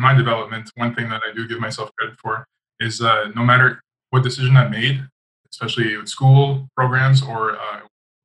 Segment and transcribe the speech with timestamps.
[0.00, 2.46] in my development, one thing that I do give myself credit for
[2.80, 5.06] is uh, no matter what decision I made,
[5.52, 7.80] especially with school programs or uh,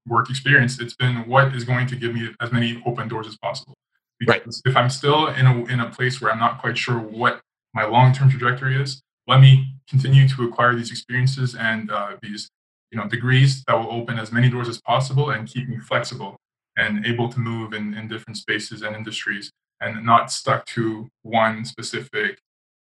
[0.08, 3.36] work experience, it's been what is going to give me as many open doors as
[3.38, 3.74] possible.
[4.20, 4.72] Because right.
[4.72, 7.42] if I'm still in a, in a place where I'm not quite sure what
[7.74, 12.48] my long term trajectory is, let me continue to acquire these experiences and uh, these
[12.92, 16.38] you know degrees that will open as many doors as possible and keep me flexible
[16.78, 19.52] and able to move in, in different spaces and industries
[19.82, 22.40] and not stuck to one specific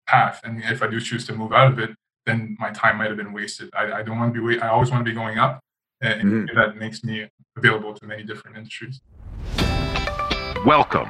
[0.07, 0.41] path.
[0.43, 1.91] And if I do choose to move out of it,
[2.25, 3.69] then my time might have been wasted.
[3.73, 4.61] I, I don't want to be wait.
[4.61, 5.59] I always want to be going up,
[6.01, 6.57] and mm-hmm.
[6.57, 9.01] that makes me available to many different industries.
[10.65, 11.09] Welcome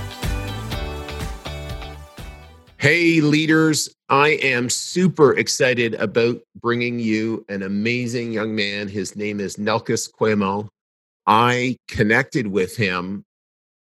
[2.81, 8.87] Hey, leaders, I am super excited about bringing you an amazing young man.
[8.87, 10.67] His name is Nelkas Kwemo.
[11.27, 13.23] I connected with him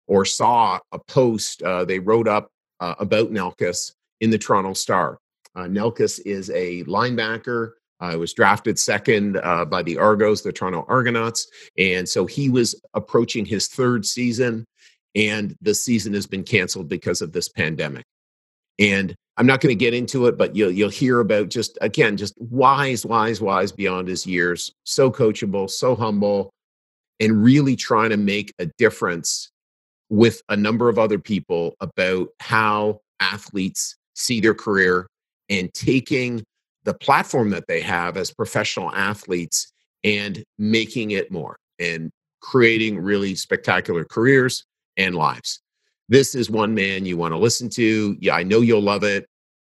[0.09, 2.49] or saw a post uh, they wrote up
[2.81, 5.19] uh, about Nelkas in the Toronto Star.
[5.55, 7.75] Uh, Nelkas is a linebacker.
[8.01, 11.47] I was drafted second uh, by the Argos, the Toronto Argonauts.
[11.79, 14.65] And so he was approaching his third season,
[15.15, 18.03] and the season has been canceled because of this pandemic.
[18.79, 22.17] And I'm not going to get into it, but you'll you'll hear about just again,
[22.17, 26.51] just wise, wise, wise beyond his years, so coachable, so humble,
[27.21, 29.51] and really trying to make a difference
[30.11, 35.07] with a number of other people about how athletes see their career
[35.49, 36.43] and taking
[36.85, 39.73] the platform that they have as professional athletes
[40.05, 44.65] and making it more and creating really spectacular careers
[44.97, 45.61] and lives
[46.09, 48.17] this is one man you want to listen to.
[48.21, 49.27] Yeah, I know you'll love it.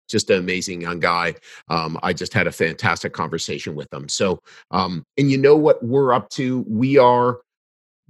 [0.08, 1.34] Just an amazing young guy.
[1.68, 4.08] Um, I just had a fantastic conversation with him.
[4.08, 4.40] So,
[4.70, 6.64] um, and you know what we're up to?
[6.68, 7.38] We are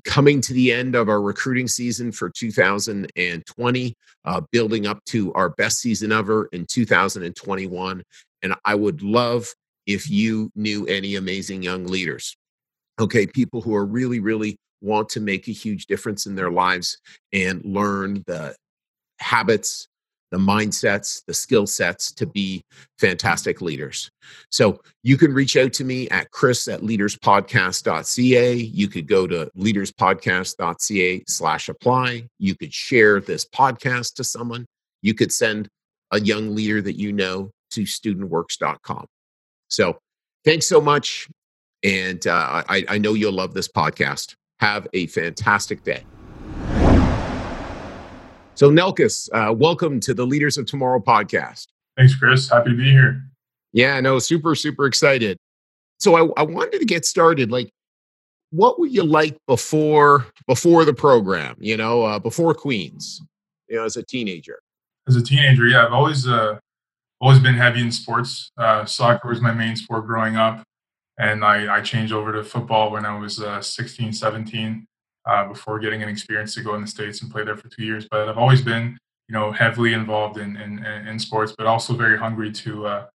[0.04, 5.50] coming to the end of our recruiting season for 2020, uh, building up to our
[5.50, 8.02] best season ever in 2021.
[8.42, 9.54] And I would love
[9.86, 12.36] if you knew any amazing young leaders.
[13.00, 16.98] Okay, people who are really, really want to make a huge difference in their lives
[17.32, 18.54] and learn the
[19.18, 19.88] habits,
[20.30, 22.62] the mindsets, the skill sets to be
[22.98, 24.10] fantastic leaders.
[24.50, 28.54] So you can reach out to me at chris at leaderspodcast.ca.
[28.54, 32.26] You could go to leaderspodcast.ca slash apply.
[32.38, 34.66] You could share this podcast to someone.
[35.02, 35.68] You could send
[36.12, 39.06] a young leader that you know to studentworks.com.
[39.68, 39.98] So
[40.44, 41.28] thanks so much.
[41.82, 44.34] And uh, I, I know you'll love this podcast.
[44.62, 46.04] Have a fantastic day.
[48.54, 51.66] So, Nelkas, uh, welcome to the Leaders of Tomorrow podcast.
[51.96, 52.48] Thanks, Chris.
[52.48, 53.24] Happy to be here.
[53.72, 55.36] Yeah, no, super, super excited.
[55.98, 57.50] So, I, I wanted to get started.
[57.50, 57.70] Like,
[58.50, 61.56] what were you like before before the program?
[61.58, 63.20] You know, uh, before Queens.
[63.66, 64.60] You know, as a teenager.
[65.08, 66.60] As a teenager, yeah, I've always uh,
[67.20, 68.52] always been heavy in sports.
[68.56, 70.62] Uh, soccer was my main sport growing up
[71.18, 74.86] and I, I changed over to football when I was uh, 16, 17,
[75.26, 77.84] uh, before getting an experience to go in the states and play there for two
[77.84, 78.06] years.
[78.10, 82.18] But I've always been, you know, heavily involved in in, in sports, but also very
[82.18, 83.06] hungry to, uh,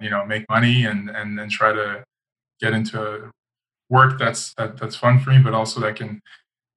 [0.00, 2.04] you know, make money and and then try to
[2.60, 3.30] get into
[3.88, 6.20] work that's that, that's fun for me, but also that can,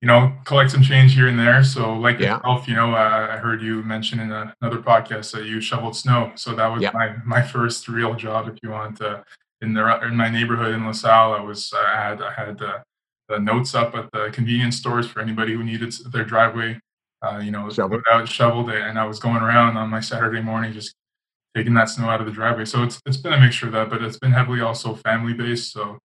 [0.01, 1.63] you know, collect some change here and there.
[1.63, 2.38] So, like yeah.
[2.38, 6.31] yourself, you know, I heard you mention in another podcast that you shoveled snow.
[6.35, 6.91] So that was yeah.
[6.94, 8.97] my my first real job, if you want.
[8.97, 9.23] to
[9.62, 12.84] in the in my neighborhood in LaSalle, I was I had I had the,
[13.28, 16.80] the notes up at the convenience stores for anybody who needed their driveway.
[17.22, 20.42] Uh, you know, shoveled out, shoveled it, and I was going around on my Saturday
[20.42, 20.96] morning just
[21.56, 22.64] taking that snow out of the driveway.
[22.64, 25.74] So it's it's been a mixture of that, but it's been heavily also family based.
[25.74, 26.00] So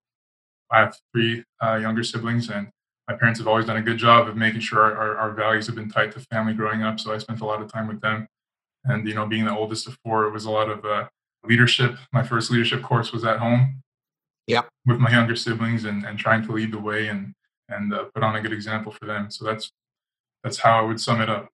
[0.73, 2.69] I have three uh, younger siblings, and
[3.09, 5.77] my parents have always done a good job of making sure our, our, values have
[5.77, 6.99] been tight to family growing up.
[6.99, 8.27] So I spent a lot of time with them,
[8.85, 11.07] and you know, being the oldest of four, it was a lot of uh,
[11.47, 11.97] leadership.
[12.13, 13.83] My first leadership course was at home.
[14.47, 14.63] Yeah.
[14.87, 17.35] With my younger siblings and, and trying to lead the way and
[17.69, 19.31] and uh, put on a good example for them.
[19.31, 19.71] So that's
[20.43, 21.49] that's how I would sum it up.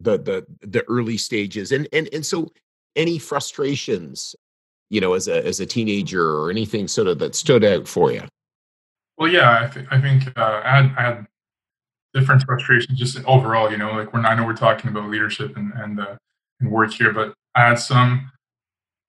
[0.00, 2.50] The the the early stages and and and so
[2.96, 4.34] any frustrations,
[4.90, 8.12] you know, as a as a teenager or anything sort of that stood out for
[8.12, 8.22] you.
[9.18, 11.26] Well, yeah, I, th- I think uh, I had I had
[12.14, 13.70] different frustrations just overall.
[13.70, 16.16] You know, like when I know we're talking about leadership and and uh,
[16.60, 18.30] and work here, but I had some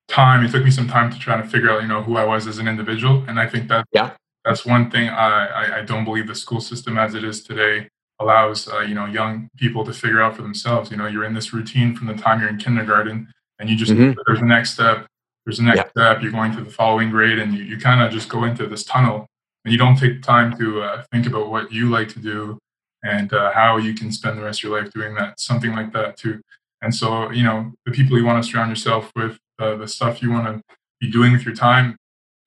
[0.07, 0.43] time.
[0.45, 2.47] It took me some time to try to figure out, you know, who I was
[2.47, 3.23] as an individual.
[3.27, 4.11] And I think that yeah.
[4.45, 7.89] that's one thing I, I, I don't believe the school system as it is today
[8.19, 10.91] allows, uh, you know, young people to figure out for themselves.
[10.91, 13.27] You know, you're in this routine from the time you're in kindergarten
[13.59, 14.19] and you just, mm-hmm.
[14.25, 15.07] there's the next step,
[15.45, 15.89] there's the next yeah.
[15.89, 18.67] step, you're going to the following grade and you, you kind of just go into
[18.67, 19.27] this tunnel
[19.65, 22.57] and you don't take time to uh, think about what you like to do
[23.03, 25.91] and uh, how you can spend the rest of your life doing that, something like
[25.93, 26.39] that too.
[26.81, 30.21] And so, you know, the people you want to surround yourself with, uh, the stuff
[30.21, 31.95] you want to be doing with your time,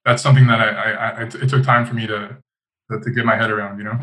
[0.05, 2.37] that's something that I, I, I, it took time for me to,
[2.91, 3.99] to get my head around, you know?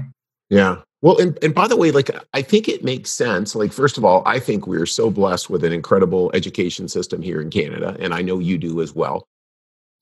[0.49, 0.81] Yeah.
[1.01, 3.55] Well, and, and by the way, like, I think it makes sense.
[3.55, 7.41] Like, first of all, I think we're so blessed with an incredible education system here
[7.41, 9.27] in Canada, and I know you do as well.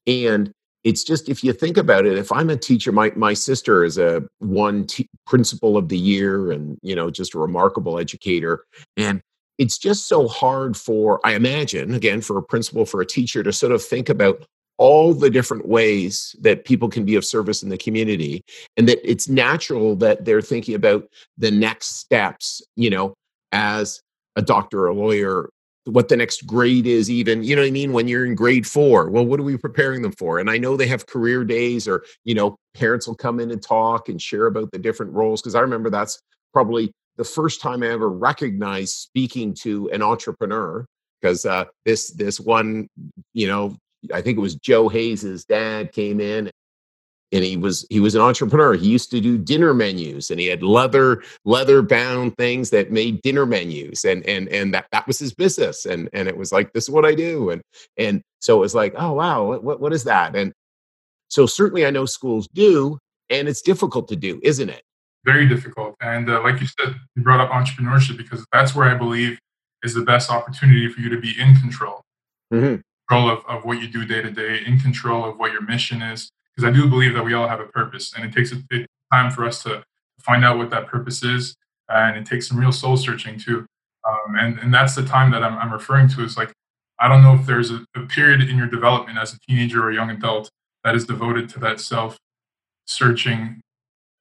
[0.06, 0.52] And
[0.84, 3.98] it's just if you think about it if i'm a teacher my my sister is
[3.98, 8.66] a one t- principal of the year and you know just a remarkable educator
[8.98, 9.22] and
[9.58, 13.52] it's just so hard for i imagine again for a principal for a teacher to
[13.52, 14.46] sort of think about
[14.78, 18.44] all the different ways that people can be of service in the community
[18.78, 21.08] and that it's natural that they're thinking about
[21.38, 23.14] the next steps you know
[23.52, 24.02] as
[24.36, 25.50] a doctor or a lawyer
[25.86, 28.68] what the next grade is even you know what i mean when you're in grade
[28.68, 30.40] four well what are we preparing them for?
[30.40, 33.62] And i know they have career days or you know parents will come in and
[33.62, 36.22] talk and share about the different roles because i remember that's
[36.54, 40.84] probably the first time i ever recognized speaking to an entrepreneur
[41.22, 42.88] because uh, this this one
[43.34, 43.78] you know
[44.12, 46.50] i think it was joe hayes's dad came in
[47.32, 48.74] and he was he was an entrepreneur.
[48.74, 53.22] He used to do dinner menus and he had leather leather bound things that made
[53.22, 56.74] dinner menus and and and that that was his business and and it was like
[56.74, 57.62] this is what i do and
[57.98, 60.36] and so it was like oh wow what what is that?
[60.36, 60.52] And
[61.30, 62.98] so certainly i know schools do
[63.30, 64.82] and it's difficult to do isn't it
[65.24, 68.94] very difficult and uh, like you said you brought up entrepreneurship because that's where i
[68.96, 69.38] believe
[69.84, 72.02] is the best opportunity for you to be in control
[72.54, 72.78] mm-hmm.
[73.08, 76.02] control of, of what you do day to day in control of what your mission
[76.02, 78.86] is because I do believe that we all have a purpose, and it takes a
[79.12, 79.84] time for us to
[80.20, 81.56] find out what that purpose is,
[81.90, 83.66] and it takes some real soul searching too.
[84.08, 86.52] Um, and and that's the time that I'm, I'm referring to is like
[87.00, 89.92] I don't know if there's a, a period in your development as a teenager or
[89.92, 90.50] a young adult
[90.84, 92.18] that is devoted to that self
[92.86, 93.62] searching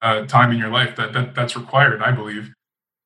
[0.03, 2.03] uh, time in your life that, that that's required.
[2.03, 2.53] I believe.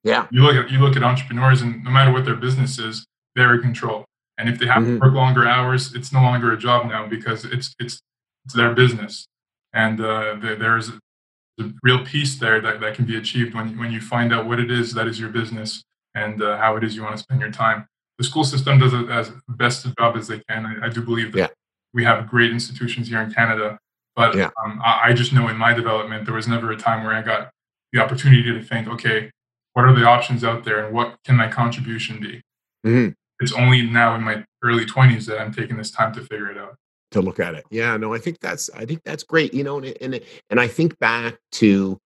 [0.03, 0.27] Yeah.
[0.31, 3.55] You look at you look at entrepreneurs, and no matter what their business is, they're
[3.55, 4.05] in control.
[4.37, 4.95] And if they have mm-hmm.
[4.95, 8.01] to work longer hours, it's no longer a job now because it's it's
[8.45, 9.27] it's their business,
[9.73, 14.01] and uh, there's a real peace there that, that can be achieved when when you
[14.01, 15.83] find out what it is that is your business
[16.15, 17.87] and uh, how it is you want to spend your time.
[18.19, 20.67] The school system does it as best a job as they can.
[20.67, 21.49] I, I do believe that yeah.
[21.93, 23.79] we have great institutions here in Canada,
[24.17, 24.51] but yeah.
[24.65, 27.23] um, I, I just know in my development there was never a time where I
[27.23, 27.51] got
[27.93, 29.31] the opportunity to think, okay,
[29.73, 32.43] what are the options out there and what can my contribution be?
[32.87, 33.11] Mm-hmm.
[33.41, 36.59] It's only now in my early 20s that I'm taking this time to figure it
[36.59, 36.77] out
[37.15, 37.65] to look at it.
[37.71, 39.55] Yeah, no, I think that's I think that's great.
[39.55, 40.21] You know, and and
[40.51, 41.99] and I think back to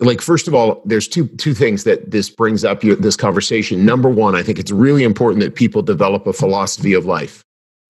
[0.00, 3.84] like first of all, there's two two things that this brings up your, this conversation.
[3.84, 7.43] Number one, I think it's really important that people develop a philosophy of life.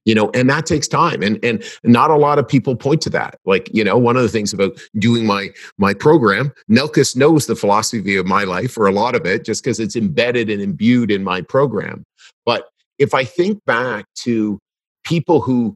[0.04, 3.10] You know, and that takes time, and and not a lot of people point to
[3.10, 3.38] that.
[3.46, 7.56] Like, you know, one of the things about doing my my program, Nelkas knows the
[7.56, 11.10] philosophy of my life, or a lot of it, just because it's embedded and imbued
[11.10, 12.04] in my program.
[12.44, 12.68] But
[12.98, 14.58] if I think back to
[15.04, 15.74] people who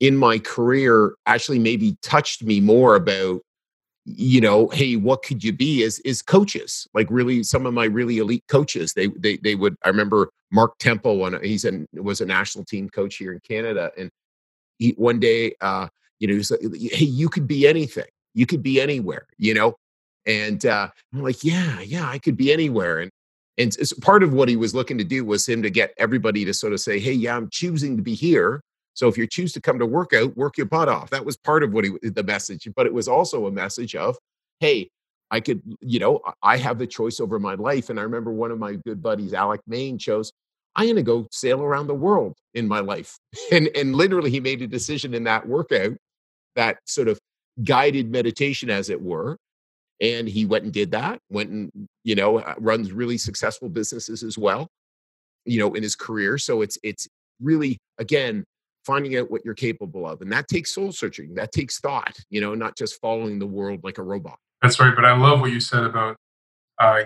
[0.00, 3.40] in my career actually maybe touched me more about
[4.16, 5.82] you know hey what could you be?
[5.82, 8.94] is is coaches like really some of my really elite coaches.
[8.94, 12.88] They they they would i remember mark temple when he's a was a national team
[12.88, 14.10] coach here in canada and
[14.78, 15.88] he one day uh
[16.20, 18.06] you know he's like hey you could be anything.
[18.34, 19.76] You could be anywhere you know?
[20.26, 23.10] And uh i'm like yeah yeah i could be anywhere and
[23.58, 26.54] and part of what he was looking to do was him to get everybody to
[26.54, 28.62] sort of say hey yeah i'm choosing to be here
[28.98, 31.10] so if you choose to come to workout, work your butt off.
[31.10, 34.18] That was part of what he the message, but it was also a message of,
[34.58, 34.90] hey,
[35.30, 37.90] I could, you know, I have the choice over my life.
[37.90, 40.32] And I remember one of my good buddies, Alec Main, chose,
[40.74, 43.16] I'm going to go sail around the world in my life.
[43.52, 45.96] And and literally he made a decision in that workout,
[46.56, 47.20] that sort of
[47.62, 49.36] guided meditation, as it were.
[50.00, 51.70] And he went and did that, went and,
[52.02, 54.66] you know, uh, runs really successful businesses as well,
[55.44, 56.36] you know, in his career.
[56.36, 57.06] So it's it's
[57.40, 58.44] really, again,
[58.88, 60.22] finding out what you're capable of.
[60.22, 63.80] And that takes soul searching, that takes thought, you know, not just following the world
[63.84, 64.38] like a robot.
[64.62, 64.94] That's right.
[64.96, 66.16] But I love what you said about
[66.80, 67.02] uh,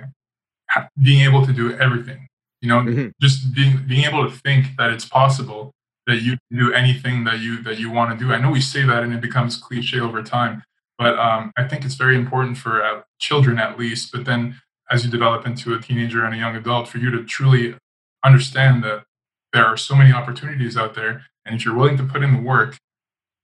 [1.02, 2.28] being able to do everything,
[2.60, 3.08] you know, mm-hmm.
[3.20, 5.72] just being, being able to think that it's possible
[6.06, 8.32] that you can do anything that you that you want to do.
[8.32, 10.62] I know we say that and it becomes cliche over time,
[10.98, 14.12] but um, I think it's very important for uh, children at least.
[14.12, 14.60] But then,
[14.90, 17.76] as you develop into a teenager and a young adult, for you to truly
[18.24, 19.04] understand that
[19.52, 22.42] there are so many opportunities out there And if you're willing to put in the
[22.42, 22.76] work,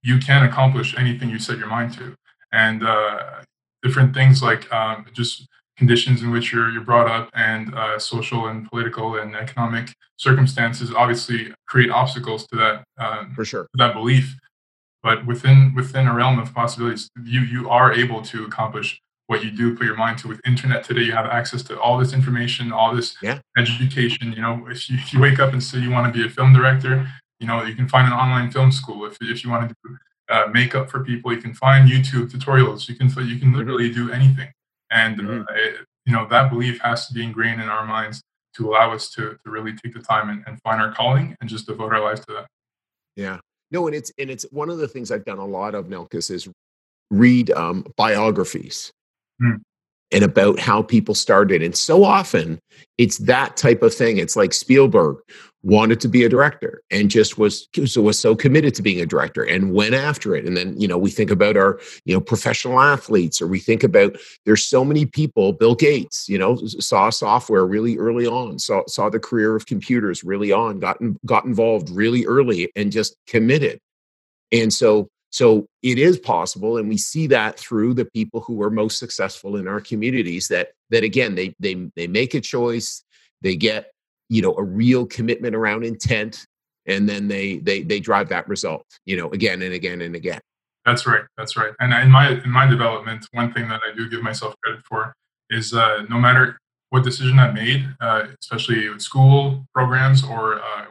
[0.02, 2.14] you can accomplish anything you set your mind to.
[2.52, 3.42] And uh,
[3.82, 5.46] different things like um, just
[5.78, 10.92] conditions in which you're, you're brought up and uh, social and political and economic circumstances
[10.92, 14.36] obviously create obstacles to that um, for sure to that belief
[15.02, 19.52] but within within a realm of possibilities you you are able to accomplish what you
[19.52, 22.72] do put your mind to with internet today you have access to all this information
[22.72, 23.38] all this yeah.
[23.56, 26.26] education you know if you, if you wake up and say you want to be
[26.26, 27.06] a film director
[27.40, 29.04] you know you can find an online film school.
[29.04, 29.96] If, if you want to do
[30.28, 32.88] uh, makeup for people you can find youtube tutorials.
[32.88, 34.48] You can you can literally do anything.
[34.90, 35.40] And mm-hmm.
[35.42, 38.22] uh, it, you know that belief has to be ingrained in our minds
[38.54, 41.48] to allow us to, to really take the time and, and find our calling and
[41.48, 42.46] just devote our lives to that.
[43.16, 43.38] Yeah.
[43.70, 46.30] No and it's and it's one of the things i've done a lot of Nelkas
[46.30, 46.48] is
[47.10, 48.92] read um, biographies
[49.42, 49.60] mm
[50.10, 51.62] and about how people started.
[51.62, 52.58] And so often
[52.96, 54.18] it's that type of thing.
[54.18, 55.18] It's like Spielberg
[55.62, 59.06] wanted to be a director and just was so was so committed to being a
[59.06, 60.46] director and went after it.
[60.46, 63.82] And then, you know, we think about our, you know, professional athletes or we think
[63.82, 68.82] about there's so many people, Bill Gates, you know, saw software really early on, saw
[68.86, 73.80] saw the career of computers really on, got got involved really early and just committed.
[74.52, 78.70] And so so it is possible, and we see that through the people who are
[78.70, 80.48] most successful in our communities.
[80.48, 83.04] That that again, they they they make a choice,
[83.42, 83.92] they get
[84.28, 86.46] you know a real commitment around intent,
[86.86, 88.86] and then they they they drive that result.
[89.06, 90.40] You know, again and again and again.
[90.84, 91.24] That's right.
[91.36, 91.72] That's right.
[91.80, 95.14] And in my in my development, one thing that I do give myself credit for
[95.50, 96.58] is uh, no matter
[96.90, 100.86] what decision I made, uh, especially with school programs or uh,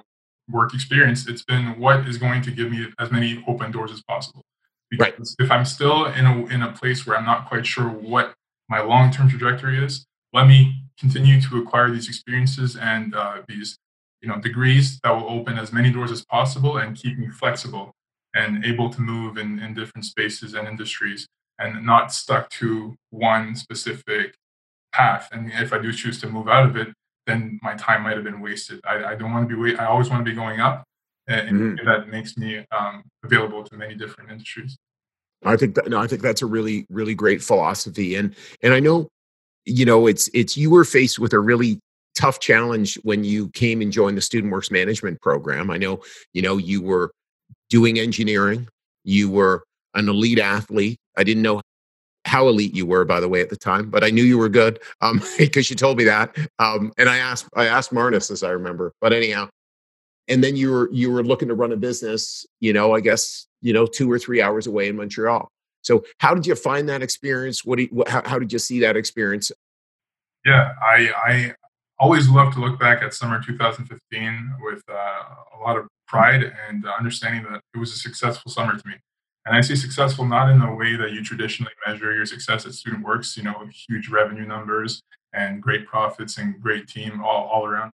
[0.50, 4.02] work experience, it's been what is going to give me as many open doors as
[4.04, 4.44] possible.
[4.90, 5.46] Because right.
[5.46, 8.34] if I'm still in a, in a place where I'm not quite sure what
[8.70, 13.78] my long term trajectory is, let me continue to acquire these experiences and uh, these
[14.22, 17.92] you know degrees that will open as many doors as possible and keep me flexible
[18.34, 21.28] and able to move in, in different spaces and industries
[21.60, 24.36] and not stuck to one specific
[24.94, 25.30] path.
[25.32, 26.90] And if I do choose to move out of it,
[27.26, 28.80] then my time might have been wasted.
[28.86, 29.80] I, I don't want to be wait.
[29.80, 30.84] I always want to be going up,
[31.28, 31.86] and, mm-hmm.
[31.86, 34.78] that makes me um, available to many different industries.
[35.44, 38.80] I think that no, I think that's a really really great philosophy, and and I
[38.80, 39.10] know,
[39.68, 41.80] you know, it's it's you were faced with a really
[42.16, 45.70] tough challenge when you came and joined the Student Works Management program.
[45.70, 46.02] I know,
[46.34, 47.12] you know, you were
[47.70, 48.68] doing engineering,
[49.04, 50.98] you were an elite athlete.
[51.18, 51.62] I didn't know
[52.26, 54.50] how elite you were, by the way, at the time, but I knew you were
[54.50, 56.36] good um, because you told me that.
[56.60, 58.94] Um, and I asked, I asked Marnus, as I remember.
[59.02, 59.50] But anyhow,
[60.28, 63.48] and then you were you were looking to run a business, you know, I guess
[63.62, 65.50] you know, two or three hours away in Montreal.
[65.88, 67.64] So, how did you find that experience?
[67.64, 69.54] What, you, what how, how did you see that experience?
[70.46, 71.56] Yeah, I I
[71.98, 76.86] always love to look back at summer 2015 with uh, a lot of pride and
[76.86, 78.96] understanding that it was a successful summer to me.
[79.46, 82.74] And I say successful not in the way that you traditionally measure your success at
[82.74, 85.02] Student Works, you know, huge revenue numbers
[85.32, 87.92] and great profits and great team all, all around.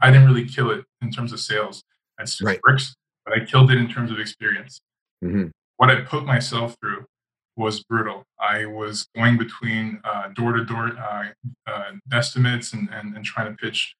[0.00, 1.84] I didn't really kill it in terms of sales
[2.18, 2.72] at Student right.
[2.72, 4.80] Works, but I killed it in terms of experience.
[5.24, 5.46] Mm-hmm.
[5.76, 7.06] What I put myself through
[7.58, 8.24] was brutal.
[8.40, 10.00] I was going between
[10.34, 10.92] door to door
[12.12, 13.94] estimates and, and, and trying to pitch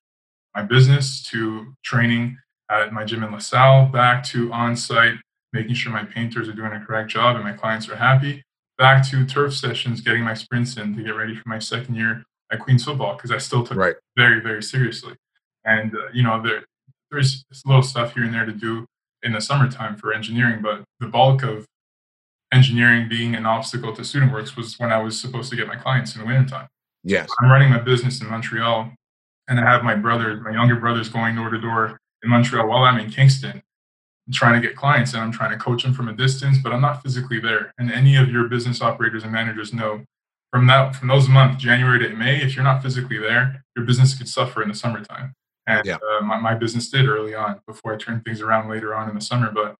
[0.55, 2.39] my business to training
[2.71, 5.15] at my gym in LaSalle, back to on site
[5.53, 8.43] making sure my painters are doing a correct job and my clients are happy,
[8.77, 12.23] back to turf sessions, getting my sprints in to get ready for my second year
[12.51, 13.91] at Queens football because I still took right.
[13.93, 15.15] it very, very seriously.
[15.65, 16.65] And, uh, you know, there,
[17.11, 18.87] there's a little stuff here and there to do
[19.23, 21.67] in the summertime for engineering, but the bulk of
[22.53, 25.77] engineering being an obstacle to student works was when I was supposed to get my
[25.77, 26.69] clients in the wintertime.
[27.05, 27.29] Yes.
[27.41, 28.93] I'm running my business in Montreal
[29.49, 32.85] and I have my brother, my younger brothers going door to door in Montreal while
[32.85, 33.63] I'm in Kingston
[34.33, 36.81] trying to get clients and I'm trying to coach them from a distance, but I'm
[36.81, 37.73] not physically there.
[37.79, 40.05] And any of your business operators and managers know
[40.53, 44.17] from that from those months, January to May, if you're not physically there, your business
[44.17, 45.35] could suffer in the summertime.
[45.67, 45.97] And yeah.
[45.97, 49.15] uh, my, my business did early on before I turned things around later on in
[49.15, 49.51] the summer.
[49.51, 49.75] But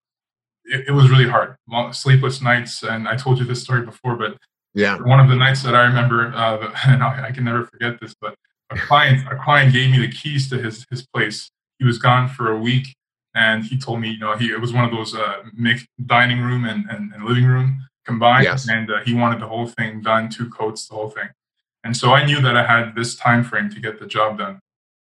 [0.69, 2.83] it, it was really hard, Long, sleepless nights.
[2.83, 4.37] And I told you this story before, but
[4.75, 8.01] yeah, one of the nights that I remember, uh, and I, I can never forget
[8.01, 8.35] this, but
[8.71, 11.51] a client, a client gave me the keys to his his place.
[11.79, 12.89] He was gone for a week
[13.35, 16.41] and he told me, you know, he it was one of those uh, mixed dining
[16.41, 18.69] room and, and, and living room combined, yes.
[18.69, 21.29] and uh, he wanted the whole thing done, two coats, the whole thing.
[21.85, 24.59] And so I knew that I had this time frame to get the job done.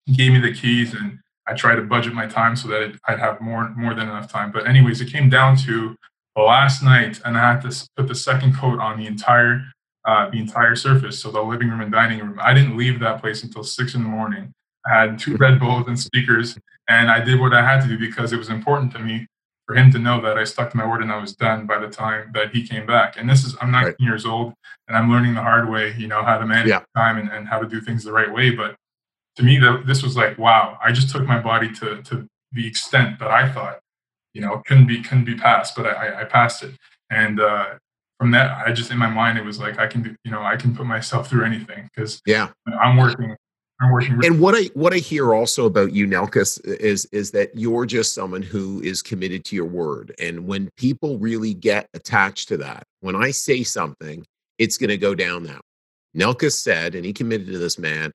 [0.05, 3.19] He gave me the keys, and I tried to budget my time so that I'd
[3.19, 4.51] have more more than enough time.
[4.51, 5.95] But anyways, it came down to
[6.35, 9.63] the last night, and I had to put the second coat on the entire
[10.05, 12.39] uh, the entire surface, so the living room and dining room.
[12.41, 14.51] I didn't leave that place until six in the morning.
[14.85, 16.57] I had two Red Bulls and speakers,
[16.87, 19.27] and I did what I had to do because it was important to me
[19.67, 21.79] for him to know that I stuck to my word and I was done by
[21.79, 23.15] the time that he came back.
[23.17, 23.95] And this is, I'm 19 right.
[23.99, 24.53] years old
[24.87, 26.81] and I'm learning the hard way, you know, how to manage yeah.
[26.95, 28.49] time and, and how to do things the right way.
[28.49, 28.75] But
[29.35, 32.67] to me, that this was like, wow, I just took my body to, to the
[32.67, 33.79] extent that I thought,
[34.33, 36.75] you know, couldn't be, couldn't be passed, but I, I passed it.
[37.09, 37.75] And, uh,
[38.19, 40.43] from that, I just in my mind it was like I can do, you know,
[40.43, 43.35] I can put myself through anything because yeah, I'm working
[43.81, 44.19] I'm working.
[44.23, 48.13] And what I what I hear also about you, Nelkas, is is that you're just
[48.13, 50.13] someone who is committed to your word.
[50.19, 54.23] And when people really get attached to that, when I say something,
[54.59, 55.59] it's going to go down now.
[56.15, 58.11] Nelkas said, and he committed to this man.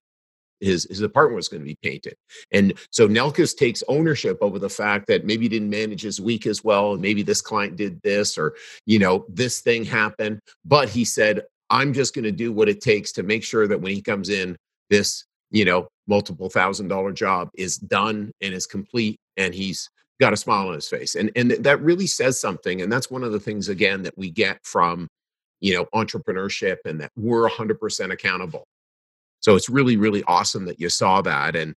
[0.61, 2.15] His his apartment was going to be painted,
[2.53, 6.47] and so Nelkas takes ownership over the fact that maybe he didn't manage his week
[6.47, 8.55] as well, and maybe this client did this, or
[8.87, 10.41] you know this thing happened.
[10.65, 13.81] But he said, "I'm just going to do what it takes to make sure that
[13.81, 14.57] when he comes in,
[14.89, 19.89] this you know, multiple thousand dollar job is done and is complete and he's
[20.21, 21.15] got a smile on his face.
[21.15, 22.83] And and that really says something.
[22.83, 25.09] And that's one of the things again that we get from,
[25.61, 28.65] you know, entrepreneurship and that we're 100% accountable.
[29.47, 31.73] So it's really really awesome that you saw that and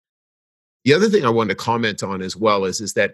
[0.85, 3.13] the other thing I wanted to comment on as well is is that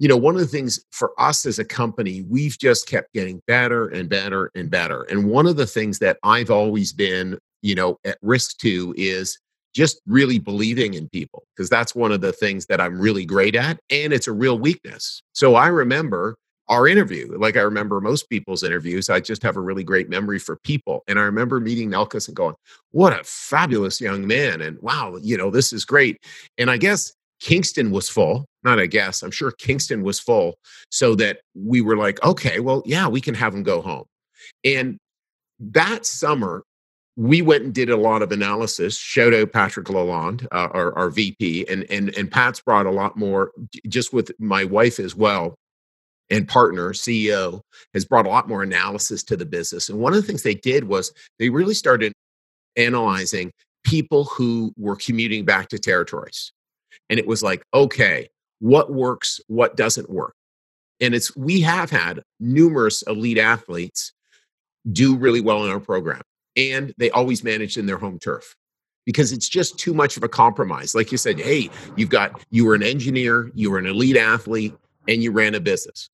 [0.00, 3.42] you know, one of the things for us as a company, we've just kept getting
[3.46, 5.02] better and better and better.
[5.04, 9.40] And one of the things that I've always been, you know, at risk to is
[9.74, 13.56] just really believing in people because that's one of the things that I'm really great
[13.56, 15.22] at and it's a real weakness.
[15.32, 16.36] So I remember
[16.68, 20.38] our interview, like I remember most people's interviews, I just have a really great memory
[20.38, 21.02] for people.
[21.08, 22.54] And I remember meeting Nelkas and going,
[22.90, 24.60] what a fabulous young man.
[24.60, 26.18] And wow, you know, this is great.
[26.58, 28.46] And I guess Kingston was full.
[28.64, 30.56] Not I guess, I'm sure Kingston was full.
[30.90, 34.04] So that we were like, okay, well, yeah, we can have him go home.
[34.64, 34.98] And
[35.60, 36.64] that summer,
[37.16, 38.96] we went and did a lot of analysis.
[38.96, 43.16] Shout out Patrick Lalonde, uh, our, our VP, and and and Pat's brought a lot
[43.16, 43.50] more.
[43.88, 45.56] Just with my wife as well,
[46.30, 47.60] and partner CEO
[47.94, 49.88] has brought a lot more analysis to the business.
[49.88, 52.12] And one of the things they did was they really started
[52.76, 53.50] analyzing
[53.84, 56.52] people who were commuting back to territories,
[57.08, 58.28] and it was like, okay,
[58.60, 60.34] what works, what doesn't work,
[61.00, 64.12] and it's we have had numerous elite athletes
[64.92, 66.22] do really well in our program
[66.58, 68.56] and they always managed in their home turf
[69.06, 70.94] because it's just too much of a compromise.
[70.94, 74.74] Like you said, hey, you've got you were an engineer, you were an elite athlete,
[75.06, 76.10] and you ran a business.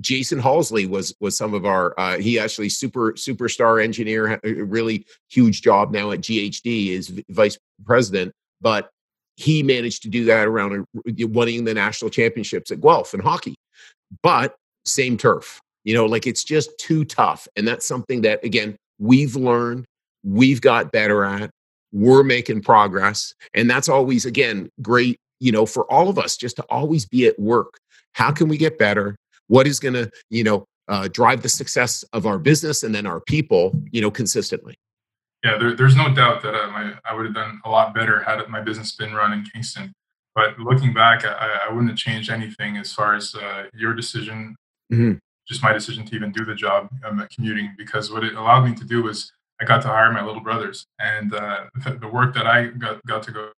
[0.00, 1.98] Jason Halsley was was some of our.
[1.98, 7.58] Uh, he actually super superstar engineer, a really huge job now at GHD, is vice
[7.84, 8.90] president, but
[9.36, 13.54] he managed to do that around winning the national championships at Guelph and hockey.
[14.22, 18.76] But same turf, you know, like it's just too tough, and that's something that again
[18.98, 19.84] we've learned,
[20.24, 21.50] we've got better at,
[21.92, 23.34] we're making progress.
[23.54, 27.26] And that's always, again, great, you know, for all of us just to always be
[27.26, 27.78] at work.
[28.12, 29.16] How can we get better?
[29.48, 33.06] What is going to, you know, uh, drive the success of our business and then
[33.06, 34.76] our people, you know, consistently?
[35.44, 38.22] Yeah, there, there's no doubt that uh, my, I would have done a lot better
[38.22, 39.92] had my business been run in Kingston.
[40.34, 44.56] But looking back, I, I wouldn't have changed anything as far as uh, your decision
[44.92, 48.64] mm-hmm just my decision to even do the job um, commuting because what it allowed
[48.64, 52.08] me to do was I got to hire my little brothers and uh, the, the,
[52.08, 53.50] work that I got, got to go,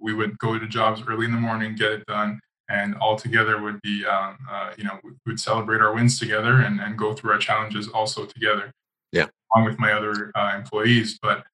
[0.00, 3.60] we would go to jobs early in the morning, get it done, and all together
[3.60, 7.32] would be, um, uh, you know, would celebrate our wins together and, and go through
[7.32, 8.70] our challenges also together.
[9.12, 9.26] Yeah.
[9.54, 11.44] Along with my other uh, employees, but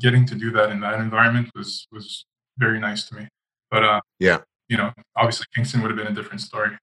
[0.00, 2.26] getting to do that in that environment was was
[2.58, 3.28] very nice to me.
[3.70, 6.76] But uh, yeah, you know, obviously Kingston would have been a different story.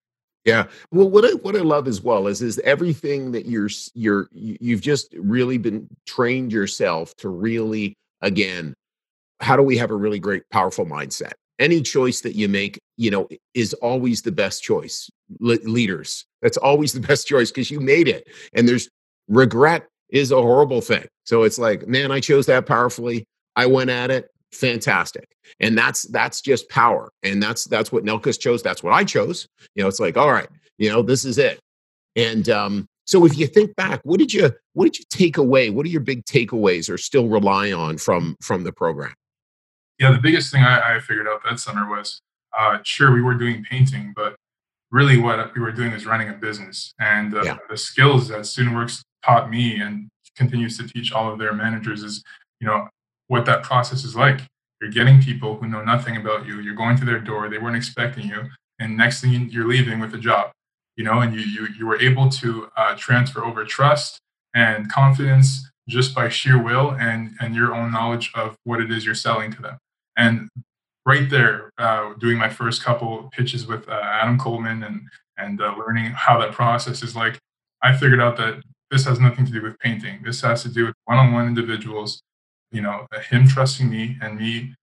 [0.46, 0.68] Yeah.
[0.92, 4.82] Well, what I what I love as well is is everything that you're you're you've
[4.82, 8.74] just really been trained yourself to really again.
[9.40, 11.34] How do we have a really great, powerful mindset?
[11.60, 15.10] Any choice that you make, you know, is always the best choice.
[15.40, 18.28] Le- leaders, that's always the best choice because you made it.
[18.54, 18.90] And there's
[19.28, 21.06] regret is a horrible thing.
[21.26, 23.26] So it's like, man, I chose that powerfully.
[23.56, 25.28] I went at it fantastic
[25.60, 29.48] and that's that's just power and that's that's what nelkas chose that's what i chose
[29.76, 31.60] you know it's like all right you know this is it
[32.16, 35.70] and um so if you think back what did you what did you take away
[35.70, 39.14] what are your big takeaways or still rely on from from the program
[40.04, 42.22] yeah the biggest thing i, I figured out that summer was
[42.58, 44.36] uh sure we were doing painting but
[44.92, 47.58] really what we were doing is running a business and uh, yeah.
[47.70, 52.24] the skills that studentworks taught me and continues to teach all of their managers is
[52.60, 52.88] you know
[53.28, 54.42] what that process is like.
[54.82, 56.60] You're getting people who know nothing about you.
[56.60, 57.50] You're going to their door.
[57.50, 58.44] They weren't expecting you,
[58.80, 60.52] and next thing you're leaving with a job.
[60.96, 64.20] You know, and you you you were able to uh, transfer over trust
[64.54, 69.06] and confidence just by sheer will and and your own knowledge of what it is
[69.06, 69.78] you're selling to them.
[70.18, 70.50] And
[71.06, 75.02] right there, uh, doing my first couple pitches with uh, Adam Coleman and
[75.38, 77.40] and uh, learning how that process is like,
[77.82, 80.22] I figured out that this has nothing to do with painting.
[80.24, 82.22] This has to do with one-on-one individuals.
[82.72, 84.76] You know, him trusting me and me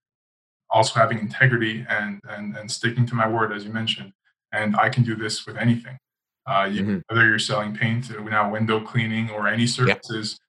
[0.69, 4.11] also having integrity and and and sticking to my word, as you mentioned.
[4.51, 5.97] And I can do this with anything.
[6.45, 6.97] Uh, you, mm-hmm.
[7.07, 10.39] Whether you're selling paint, now window cleaning, or any services,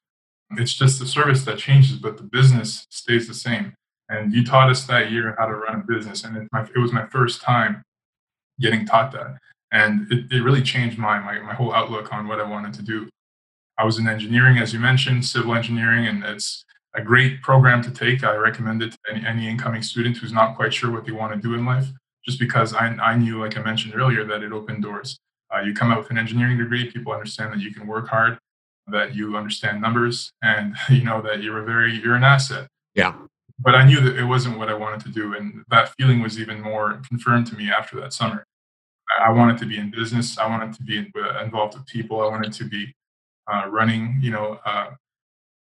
[0.50, 0.62] yeah.
[0.62, 3.74] it's just the service that changes, but the business stays the same.
[4.12, 6.78] And you taught us that year how to run a business, and it, my, it
[6.78, 7.82] was my first time
[8.60, 9.38] getting taught that,
[9.72, 12.82] and it, it really changed my, my my whole outlook on what I wanted to
[12.82, 13.08] do.
[13.78, 17.90] I was in engineering, as you mentioned, civil engineering, and it's a great program to
[17.90, 18.22] take.
[18.22, 21.32] I recommend it to any, any incoming student who's not quite sure what they want
[21.32, 21.86] to do in life,
[22.24, 25.18] just because I, I knew, like I mentioned earlier, that it opened doors.
[25.54, 28.38] Uh, you come out with an engineering degree, people understand that you can work hard,
[28.88, 32.68] that you understand numbers, and you know that you're a very you're an asset.
[32.94, 33.14] Yeah.
[33.58, 36.38] But I knew that it wasn't what I wanted to do, and that feeling was
[36.38, 38.46] even more confirmed to me after that summer.
[39.20, 40.38] I wanted to be in business.
[40.38, 42.22] I wanted to be involved with people.
[42.22, 42.94] I wanted to be
[43.52, 44.90] uh, running, you know, uh,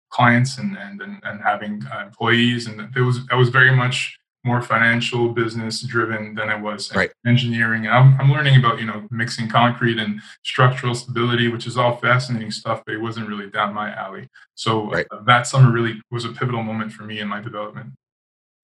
[0.09, 4.17] clients and and and, and having uh, employees, and it was I was very much
[4.45, 7.11] more financial business driven than I was right.
[7.25, 7.87] engineering.
[7.87, 11.97] And I'm, I'm learning about you know mixing concrete and structural stability, which is all
[11.97, 14.29] fascinating stuff, but it wasn't really down my alley.
[14.53, 15.07] So right.
[15.11, 17.93] uh, that summer really was a pivotal moment for me in my development.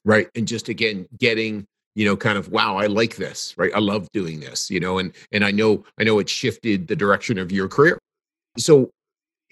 [0.05, 1.65] Right, and just again getting
[1.95, 4.99] you know kind of wow i like this right i love doing this you know
[4.99, 7.99] and and i know i know it shifted the direction of your career
[8.57, 8.89] so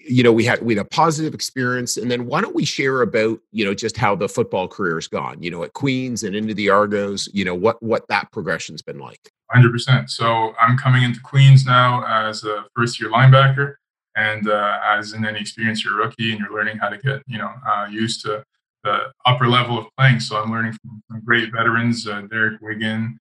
[0.06, 3.02] you know we had we had a positive experience and then why don't we share
[3.02, 6.34] about you know just how the football career has gone you know at queens and
[6.34, 9.30] into the argos you know what what that progression's been like?
[9.54, 13.74] 100% so i'm coming into queens now as a first year linebacker
[14.16, 17.22] and uh, as in any experience you're a rookie and you're learning how to get
[17.26, 18.42] you know uh, used to
[18.82, 20.20] the upper level of playing.
[20.20, 23.18] So i'm learning from, from great veterans uh, derek wiggan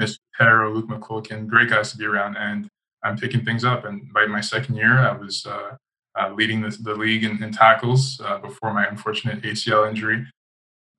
[0.00, 2.68] mr Taro, luke mcculkin great guys to be around and
[3.06, 3.84] I'm picking things up.
[3.84, 5.46] And by my second year, I was
[6.18, 10.26] uh, leading the, the, league in, in tackles uh, before my unfortunate ACL injury.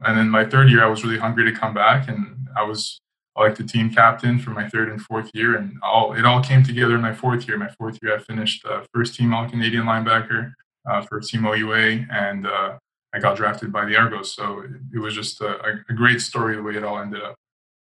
[0.02, 3.00] And then my third year, I was really hungry to come back, and I was
[3.36, 6.96] elected team captain for my third and fourth year, and all it all came together
[6.96, 7.58] in my fourth year.
[7.58, 10.54] My fourth year, I finished uh, first team All Canadian linebacker,
[10.90, 12.78] uh, first team OUA, and uh,
[13.14, 14.34] I got drafted by the Argos.
[14.34, 17.36] So it, it was just a, a, great story the way it all ended up.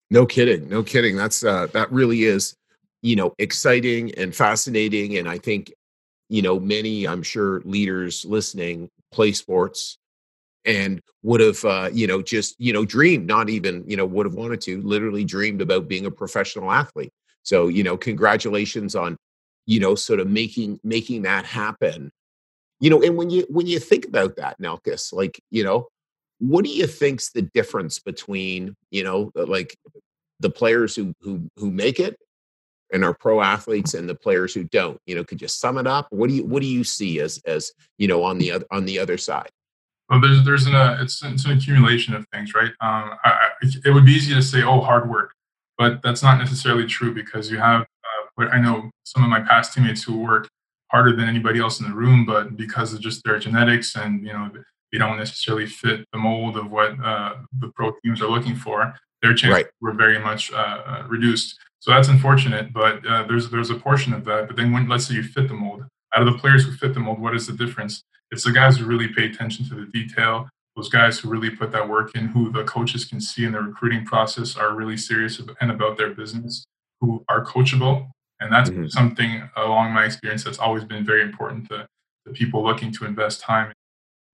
[0.09, 1.17] No kidding, no kidding.
[1.17, 2.55] That's uh, that really is
[3.05, 5.71] you know exciting and fascinating and i think
[6.29, 9.97] you know, many, I'm sure, leaders listening play sports
[10.65, 14.25] and would have, uh, you know, just, you know, dreamed, not even, you know, would
[14.25, 17.11] have wanted to, literally dreamed about being a professional athlete.
[17.43, 19.17] So, you know, congratulations on,
[19.67, 22.11] you know, sort of making making that happen.
[22.79, 25.87] You know, and when you when you think about that, Nelkas, like, you know,
[26.39, 29.75] what do you think's the difference between, you know, like
[30.39, 32.17] the players who who who make it
[32.93, 35.87] and our pro athletes and the players who don't you know could you sum it
[35.87, 36.07] up?
[36.09, 38.85] What do you what do you see as as you know on the other on
[38.85, 39.49] the other side?
[40.09, 42.71] Well there's there's an uh, it's, it's an accumulation of things right?
[42.81, 45.35] Um I, it would be easy to say oh hard work
[45.77, 49.73] but that's not necessarily true because you have uh, i know some of my past
[49.73, 50.47] teammates who work
[50.91, 54.33] harder than anybody else in the room but because of just their genetics and you
[54.33, 54.49] know
[54.91, 58.93] they don't necessarily fit the mold of what uh, the pro teams are looking for
[59.21, 59.67] their chances right.
[59.81, 64.11] were very much uh, uh reduced so that's unfortunate, but uh, there's there's a portion
[64.11, 64.47] of that.
[64.47, 65.83] But then when let's say you fit the mold,
[66.15, 68.01] out of the players who fit the mold, what is the difference?
[68.31, 70.49] It's the guys who really pay attention to the detail.
[70.75, 73.61] Those guys who really put that work in, who the coaches can see in the
[73.61, 76.65] recruiting process are really serious and about their business,
[77.01, 78.87] who are coachable, and that's mm-hmm.
[78.87, 81.85] something along my experience that's always been very important to
[82.25, 83.71] the people looking to invest time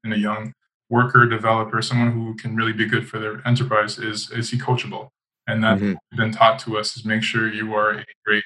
[0.06, 0.54] in a young
[0.90, 4.00] worker, developer, someone who can really be good for their enterprise.
[4.00, 5.10] Is is he coachable?
[5.52, 6.18] And that's mm-hmm.
[6.18, 8.44] been taught to us is make sure you are a great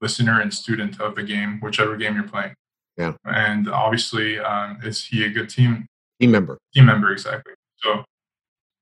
[0.00, 2.54] listener and student of the game, whichever game you're playing.
[2.96, 3.12] Yeah.
[3.24, 5.86] And obviously, um, is he a good team
[6.20, 6.58] team member?
[6.74, 7.54] Team member, exactly.
[7.76, 8.04] So,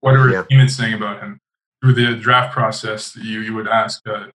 [0.00, 0.42] whatever yeah.
[0.44, 1.38] team is saying about him
[1.83, 4.26] through the draft process, you you would ask uh,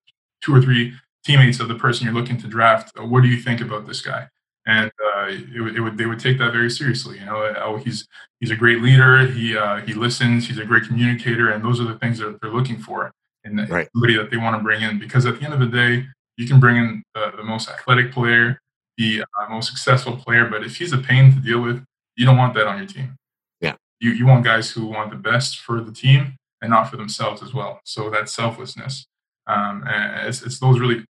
[0.42, 0.94] two or three
[1.26, 4.02] teammates of the person you're looking to draft, uh, what do you think about this
[4.02, 4.28] guy?
[4.66, 7.20] And uh, it, it, would they would take that very seriously.
[7.20, 8.08] You know, oh, he's
[8.40, 9.26] he's a great leader.
[9.26, 10.48] He uh, he listens.
[10.48, 13.12] He's a great communicator, and those are the things that they're looking for
[13.44, 13.88] in right.
[13.94, 15.00] somebody that they want to bring in.
[15.00, 16.06] Because at the end of the day,
[16.38, 18.60] you can bring in the, the most athletic player,
[18.98, 21.84] the uh, most successful player, but if he's a pain to deal with,
[22.16, 23.16] you don't want that on your team.
[23.60, 26.98] Yeah, you you want guys who want the best for the team and not for
[26.98, 27.80] themselves as well.
[27.86, 29.06] So that's selflessness.
[29.48, 31.04] Um, and it's, it's those really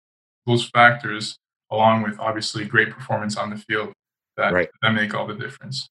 [0.47, 1.37] those factors,
[1.71, 3.93] along with obviously great performance on the field,
[4.37, 4.69] that right.
[4.83, 5.89] that make all the difference.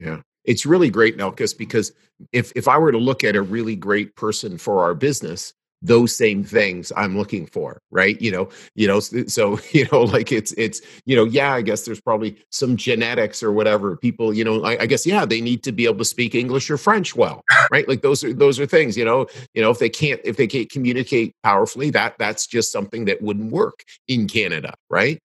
[0.00, 1.92] Yeah it's really great, Nelkas, because
[2.32, 6.14] if if I were to look at a really great person for our business, those
[6.14, 8.20] same things i'm looking for right?
[8.20, 11.84] You know you know so you know like it's it's you know yeah i guess
[11.84, 15.62] there's probably some genetics or whatever people you know I, I, guess yeah they need
[15.64, 17.88] to be able to speak english or french well right?
[17.88, 20.46] Like those are those are things you know you know if they can't if they
[20.46, 25.18] can't communicate powerfully that that's just something that wouldn't work in canada right?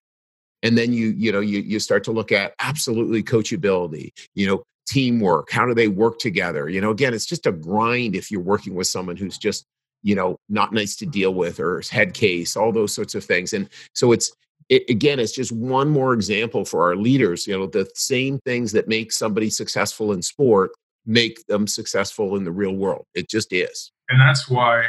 [0.61, 4.63] And then you you know you you start to look at absolutely coachability you know
[4.87, 6.69] teamwork how do they work together?
[6.69, 9.65] You know again it's just a grind if you're working with someone who's just
[10.03, 13.53] you know not nice to deal with or head case all those sorts of things
[13.53, 14.31] and so it's
[14.69, 18.71] it, again it's just one more example for our leaders you know the same things
[18.71, 20.71] that make somebody successful in sport
[21.05, 24.85] make them successful in the real world it just is and that's why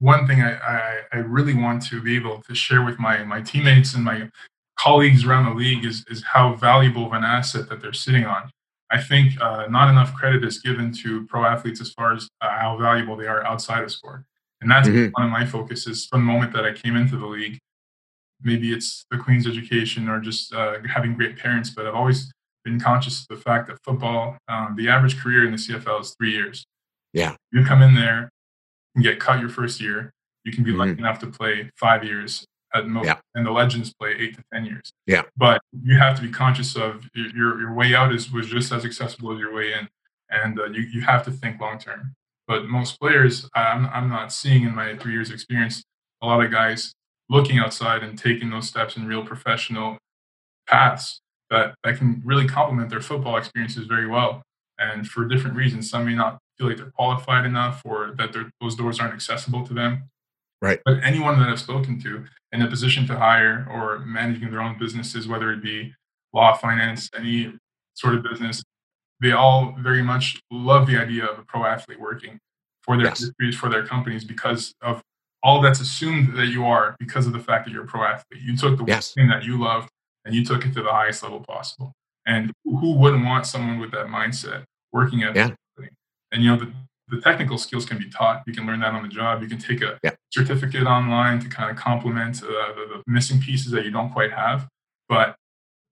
[0.00, 3.40] one thing I, I, I really want to be able to share with my my
[3.40, 4.30] teammates and my
[4.78, 8.50] colleagues around the league is is how valuable of an asset that they're sitting on
[8.90, 12.50] I think uh, not enough credit is given to pro athletes as far as uh,
[12.50, 14.24] how valuable they are outside of sport.
[14.64, 15.10] And that's mm-hmm.
[15.12, 17.58] one of my focuses from the moment that I came into the league.
[18.42, 22.32] Maybe it's the Queen's education or just uh, having great parents, but I've always
[22.64, 26.14] been conscious of the fact that football, um, the average career in the CFL is
[26.18, 26.64] three years.
[27.12, 27.36] Yeah.
[27.52, 28.30] You come in there
[28.94, 30.10] and get cut your first year.
[30.44, 30.80] You can be mm-hmm.
[30.80, 33.18] lucky enough to play five years at most, yeah.
[33.34, 34.94] and the legends play eight to ten years.
[35.06, 35.24] Yeah.
[35.36, 38.84] But you have to be conscious of your your way out is was just as
[38.84, 39.88] accessible as your way in,
[40.30, 42.14] and uh, you you have to think long term.
[42.46, 45.82] But most players, I'm, I'm not seeing in my three years experience
[46.22, 46.92] a lot of guys
[47.30, 49.98] looking outside and taking those steps in real professional
[50.68, 54.42] paths that, that can really complement their football experiences very well.
[54.78, 58.74] And for different reasons, some may not feel like they're qualified enough or that those
[58.74, 60.10] doors aren't accessible to them.
[60.60, 60.80] Right.
[60.84, 64.78] But anyone that I've spoken to in a position to hire or managing their own
[64.78, 65.94] businesses, whether it be
[66.32, 67.52] law, finance, any
[67.94, 68.62] sort of business,
[69.24, 72.38] they all very much love the idea of a pro athlete working
[72.82, 73.30] for their yes.
[73.56, 75.02] for their companies because of
[75.42, 78.42] all that's assumed that you are because of the fact that you're a pro athlete.
[78.42, 79.12] You took the yes.
[79.12, 79.88] thing that you loved
[80.26, 81.92] and you took it to the highest level possible.
[82.26, 85.42] And who wouldn't want someone with that mindset working at yeah.
[85.76, 85.96] company?
[86.30, 86.72] And you know the,
[87.08, 88.42] the technical skills can be taught.
[88.46, 89.40] You can learn that on the job.
[89.40, 90.12] You can take a yeah.
[90.30, 94.32] certificate online to kind of complement uh, the, the missing pieces that you don't quite
[94.32, 94.68] have.
[95.08, 95.36] But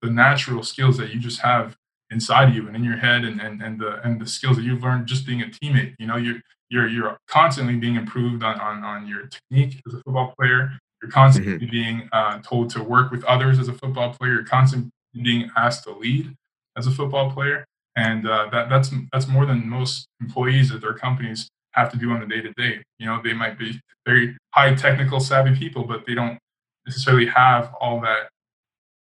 [0.02, 1.76] the natural skills that you just have
[2.12, 4.62] inside of you and in your head and, and, and the and the skills that
[4.64, 5.94] you've learned just being a teammate.
[5.98, 9.96] You know, you're you're you're constantly being improved on on, on your technique as a
[10.04, 10.72] football player.
[11.02, 11.70] You're constantly mm-hmm.
[11.70, 14.34] being uh, told to work with others as a football player.
[14.34, 16.34] You're constantly being asked to lead
[16.76, 17.64] as a football player,
[17.96, 22.10] and uh, that that's that's more than most employees at their companies have to do
[22.10, 22.82] on the day to day.
[22.98, 26.38] You know, they might be very high technical savvy people, but they don't
[26.86, 28.28] necessarily have all that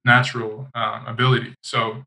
[0.04, 1.54] natural uh, ability.
[1.62, 2.02] So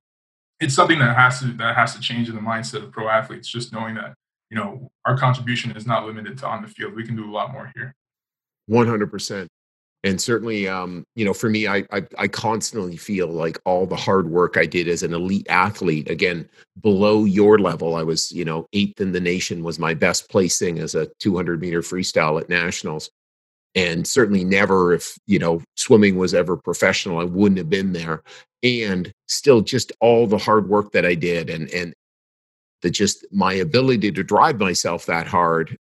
[0.62, 3.50] it's something that has to that has to change in the mindset of pro athletes.
[3.50, 4.14] Just knowing that
[4.50, 6.96] you know our contribution is not limited to on the field.
[6.96, 7.94] We can do a lot more here.
[8.68, 9.50] One hundred percent.
[10.04, 13.96] And certainly, um, you know, for me, I, I I constantly feel like all the
[13.96, 16.48] hard work I did as an elite athlete, again,
[16.82, 20.80] below your level, I was, you know, eighth in the nation was my best placing
[20.80, 23.12] as a 200 meter freestyle at nationals
[23.76, 28.24] and certainly never if you know swimming was ever professional i wouldn't have been there
[28.64, 31.94] and still just all the hard work that i did and and
[32.82, 35.78] the just my ability to drive myself that hard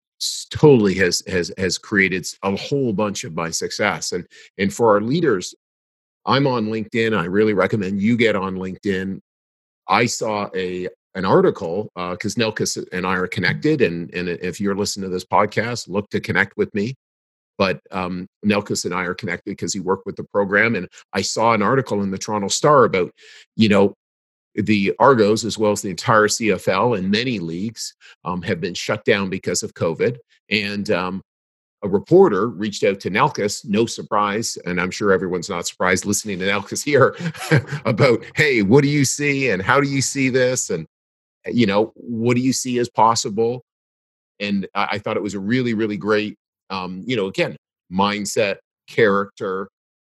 [0.50, 4.26] totally has has has created a whole bunch of my success and
[4.58, 5.54] and for our leaders
[6.26, 9.20] i'm on linkedin i really recommend you get on linkedin.
[9.88, 14.60] I saw a an article because uh, Nelkas and I are connected, and and if
[14.60, 16.94] you're listening to this podcast, look to connect with me
[17.58, 20.76] but um, Nelkas and I are connected because he worked with the program.
[20.76, 23.10] And I saw an article in the Toronto Star about,
[23.56, 23.94] you know,
[24.54, 27.94] the Argos, as well as the entire CFL and many leagues,
[28.24, 30.16] um, have been shut down because of COVID.
[30.50, 31.22] And um,
[31.82, 36.38] a reporter reached out to Nelkas, no surprise, and I'm sure everyone's not surprised listening
[36.40, 37.14] to Nelkas here
[37.84, 40.70] about, hey, what do you see and how do you see this?
[40.70, 40.86] And,
[41.46, 43.64] you know, what do you see as possible?
[44.40, 46.36] And I thought it was a really, really great
[46.70, 47.56] um, you know, again,
[47.92, 48.56] mindset,
[48.88, 49.68] character,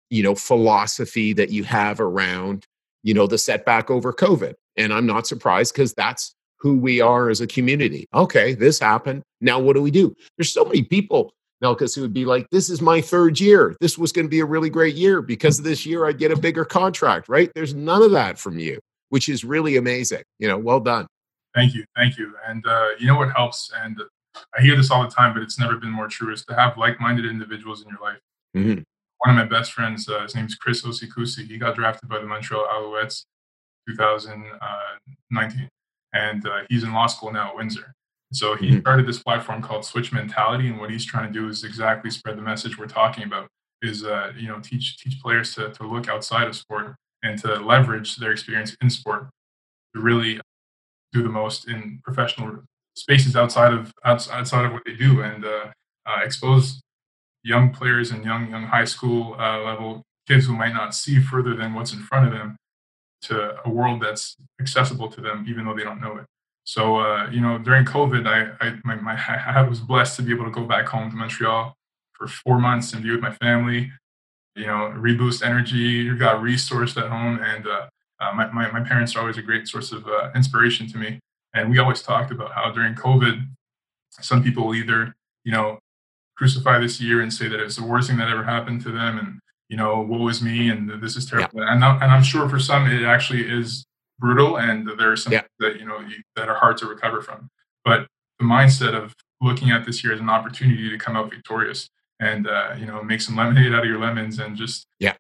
[0.09, 2.65] you know, philosophy that you have around,
[3.03, 4.53] you know, the setback over COVID.
[4.77, 8.07] And I'm not surprised because that's who we are as a community.
[8.13, 9.23] Okay, this happened.
[9.41, 10.15] Now what do we do?
[10.37, 13.75] There's so many people, Nelkas, who would be like, this is my third year.
[13.81, 15.21] This was going to be a really great year.
[15.21, 17.51] Because this year, I'd get a bigger contract, right?
[17.53, 20.23] There's none of that from you, which is really amazing.
[20.39, 21.07] You know, well done.
[21.53, 21.85] Thank you.
[21.95, 22.33] Thank you.
[22.47, 23.71] And uh, you know what helps?
[23.83, 24.01] And
[24.57, 26.77] I hear this all the time, but it's never been more true, is to have
[26.77, 28.19] like-minded individuals in your life.
[28.55, 28.81] Mm-hmm.
[29.25, 31.47] One of my best friends, uh, his name's Chris Osei-Kusi.
[31.47, 33.23] He got drafted by the Montreal Alouettes
[33.87, 35.69] 2019,
[36.13, 37.93] and uh, he's in law school now at Windsor.
[38.33, 38.79] So he mm-hmm.
[38.79, 42.37] started this platform called Switch Mentality, and what he's trying to do is exactly spread
[42.37, 43.47] the message we're talking about.
[43.81, 47.55] Is uh, you know teach teach players to to look outside of sport and to
[47.55, 49.27] leverage their experience in sport
[49.93, 50.39] to really
[51.11, 52.63] do the most in professional
[52.95, 55.65] spaces outside of outside of what they do and uh,
[56.06, 56.82] uh, expose
[57.43, 61.56] young players and young young high school uh, level kids who might not see further
[61.56, 62.56] than what's in front of them
[63.21, 66.25] to a world that's accessible to them even though they don't know it.
[66.65, 70.34] So uh, you know during covid I I, my, my, I was blessed to be
[70.34, 71.75] able to go back home to montreal
[72.13, 73.91] for four months and be with my family
[74.56, 77.88] you know reboost energy got resourced at home and uh,
[78.19, 81.19] uh, my, my, my, parents are always a great source of inspiration to me
[81.53, 83.45] and we always talked about how during covid
[84.11, 85.79] some people will either you know
[86.35, 89.17] crucify this year and say that it's the worst thing that ever happened to them
[89.17, 89.39] and
[89.69, 91.73] you know woe is me and this is terrible yeah.
[91.73, 93.85] and, and i'm sure for some it actually is
[94.19, 95.41] brutal and there are some yeah.
[95.59, 95.99] that you know
[96.35, 97.49] that are hard to recover from
[97.83, 98.07] but
[98.39, 101.89] the mindset of looking at this year as an opportunity to come out victorious
[102.19, 105.13] and uh, you know make some lemonade out of your lemons and just yeah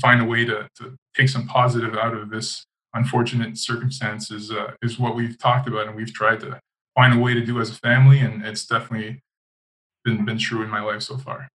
[0.00, 2.64] find a way to, to take some positive out of this
[2.94, 6.60] unfortunate circumstances uh, is what we've talked about and we've tried to
[6.94, 9.22] find a way to do as a family and it's definitely
[10.04, 11.48] been been true in my life so far.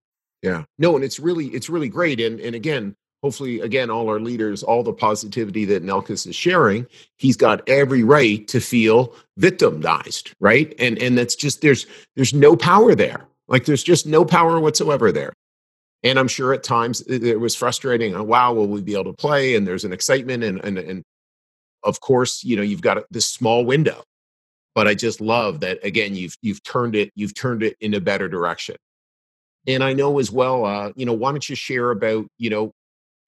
[0.43, 0.65] Yeah.
[0.79, 4.63] No and it's really it's really great and and again hopefully again all our leaders
[4.63, 10.75] all the positivity that nelkas is sharing he's got every right to feel victimized right?
[10.79, 13.27] And and that's just there's there's no power there.
[13.49, 15.33] Like there's just no power whatsoever there.
[16.03, 19.13] And i'm sure at times it, was frustrating oh, wow will we be able to
[19.15, 19.57] play?
[19.57, 21.03] And there's an excitement and and, and
[21.85, 24.03] of course you know you've got this small window
[24.75, 28.01] but i just love that again you've you've turned it you've turned it in a
[28.01, 28.77] better direction
[29.67, 32.73] and i know as well uh, you know why don't you share about you know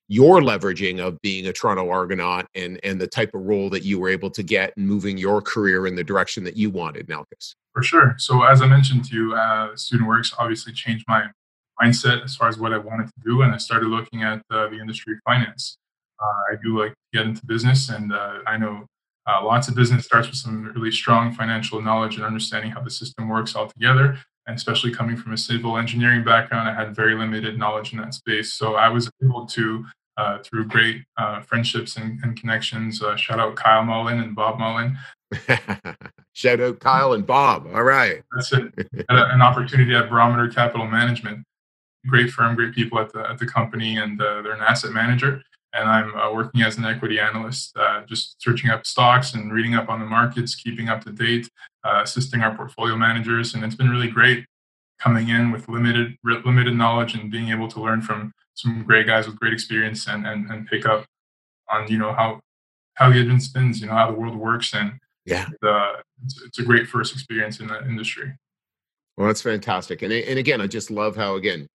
[0.08, 3.98] your leveraging of being a Toronto Argonaut and and the type of role that you
[3.98, 7.54] were able to get and moving your career in the direction that you wanted, Nelkas.
[7.72, 8.14] For sure.
[8.18, 11.26] So as I mentioned to you, uh, Student Works obviously changed my
[11.82, 14.68] mindset as far as what I wanted to do, and I started looking at uh,
[14.68, 15.76] the industry finance.
[16.20, 18.86] Uh, I do like to get into business, and uh, I know
[19.26, 22.90] uh, lots of business starts with some really strong financial knowledge and understanding how the
[22.90, 24.18] system works altogether.
[24.46, 28.14] And especially coming from a civil engineering background, I had very limited knowledge in that
[28.14, 28.52] space.
[28.52, 29.84] So I was able to
[30.16, 33.02] uh, through great uh, friendships and, and connections.
[33.02, 34.96] Uh, shout out Kyle Mullen and Bob Mullen.
[36.32, 37.66] shout out Kyle and Bob.
[37.74, 38.22] All right.
[38.34, 38.72] That's it.
[39.08, 41.44] an opportunity at Barometer Capital Management.
[42.06, 45.42] Great firm, great people at the, at the company, and uh, they're an asset manager.
[45.72, 49.74] And I'm uh, working as an equity analyst, uh, just searching up stocks and reading
[49.74, 51.48] up on the markets, keeping up to date,
[51.84, 53.54] assisting our portfolio managers.
[53.54, 54.46] And it's been really great
[54.98, 59.26] coming in with limited limited knowledge and being able to learn from some great guys
[59.26, 61.04] with great experience and and, and pick up
[61.70, 62.40] on you know how
[62.94, 64.92] how the engine spins, you know how the world works, and
[65.24, 68.32] yeah, the, it's, it's a great first experience in that industry.
[69.16, 71.68] Well, that's fantastic, and and again, I just love how again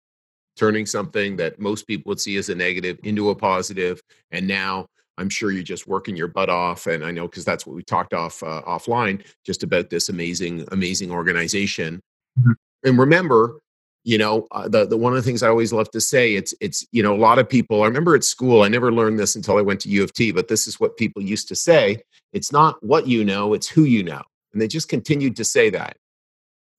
[0.57, 4.85] turning something that most people would see as a negative into a positive, and now
[5.17, 7.83] I'm sure you're just working your butt off, and I know because that's what we
[7.83, 12.01] talked off uh, offline, just about this amazing, amazing organization.
[12.39, 12.51] Mm-hmm.
[12.83, 13.59] And remember,
[14.03, 16.53] you know uh, the, the one of the things i always love to say it's
[16.59, 19.35] it's you know a lot of people i remember at school i never learned this
[19.35, 22.01] until i went to u of t but this is what people used to say
[22.33, 24.21] it's not what you know it's who you know
[24.53, 25.97] and they just continued to say that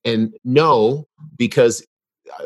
[0.04, 1.06] and no
[1.36, 1.84] because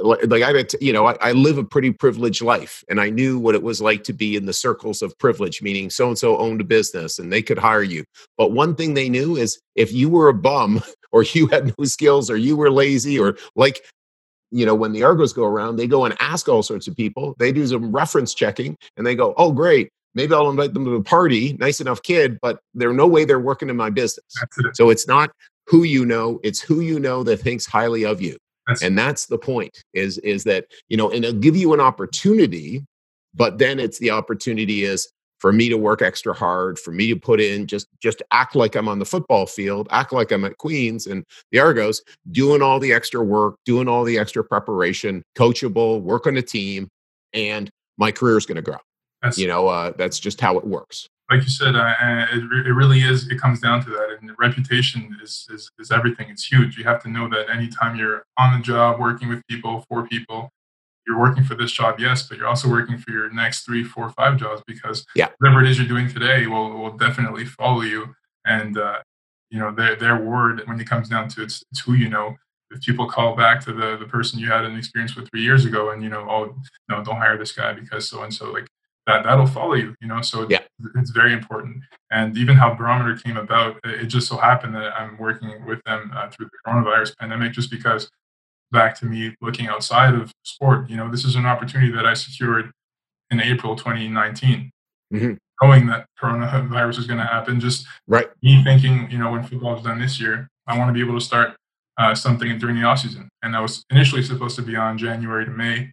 [0.03, 3.55] like i you know I, I live a pretty privileged life and i knew what
[3.55, 6.61] it was like to be in the circles of privilege meaning so and so owned
[6.61, 8.05] a business and they could hire you
[8.37, 11.85] but one thing they knew is if you were a bum or you had no
[11.85, 13.81] skills or you were lazy or like
[14.51, 17.35] you know, when the Argos go around, they go and ask all sorts of people.
[17.39, 19.91] They do some reference checking and they go, oh, great.
[20.15, 21.55] Maybe I'll invite them to the party.
[21.55, 24.25] Nice enough kid, but there's no way they're working in my business.
[24.73, 25.31] So it's not
[25.67, 28.39] who you know, it's who you know that thinks highly of you.
[28.67, 31.81] That's and that's the point is, is that, you know, and it'll give you an
[31.81, 32.85] opportunity,
[33.35, 37.17] but then it's the opportunity is for me to work extra hard, for me to
[37.17, 40.59] put in just just act like I'm on the football field, act like I'm at
[40.59, 42.03] Queens and the Argos,
[42.33, 46.89] doing all the extra work, doing all the extra preparation, coachable, work on a team,
[47.33, 48.79] and my career is going to grow.
[49.23, 51.07] That's, you know, uh, that's just how it works.
[51.31, 51.95] Like you said, uh,
[52.33, 53.29] it, it really is.
[53.29, 56.29] It comes down to that, and reputation is, is is everything.
[56.31, 56.79] It's huge.
[56.79, 60.51] You have to know that anytime you're on the job, working with people, for people,
[61.07, 64.11] you're working for this job, yes, but you're also working for your next three, four,
[64.11, 65.29] five jobs because yeah.
[65.39, 68.15] whatever it is you're doing today will will definitely follow you.
[68.45, 68.99] And uh,
[69.51, 72.37] you know their their word when it comes down to it's, it's who you know.
[72.73, 75.65] If people call back to the the person you had an experience with three years
[75.65, 76.57] ago, and you know, oh
[76.89, 78.67] no, don't hire this guy because so and so, like
[79.07, 79.95] that that'll follow you.
[80.01, 80.63] You know, so yeah.
[80.97, 81.83] it's very important.
[82.11, 86.13] And even how Barometer came about, it just so happened that I'm working with them
[86.15, 88.11] uh, through the coronavirus pandemic, just because
[88.73, 90.91] back to me looking outside of sport.
[90.91, 92.73] You know, this is an opportunity that I secured
[93.31, 94.71] in April 2019.
[95.13, 95.35] Mm-hmm.
[95.63, 98.29] Knowing that coronavirus is going to happen, just right.
[98.43, 101.19] me thinking, you know, when football is done this year, I want to be able
[101.19, 101.57] to start
[101.97, 103.31] uh, something during the off season.
[103.43, 105.93] And I was initially supposed to be on January to May,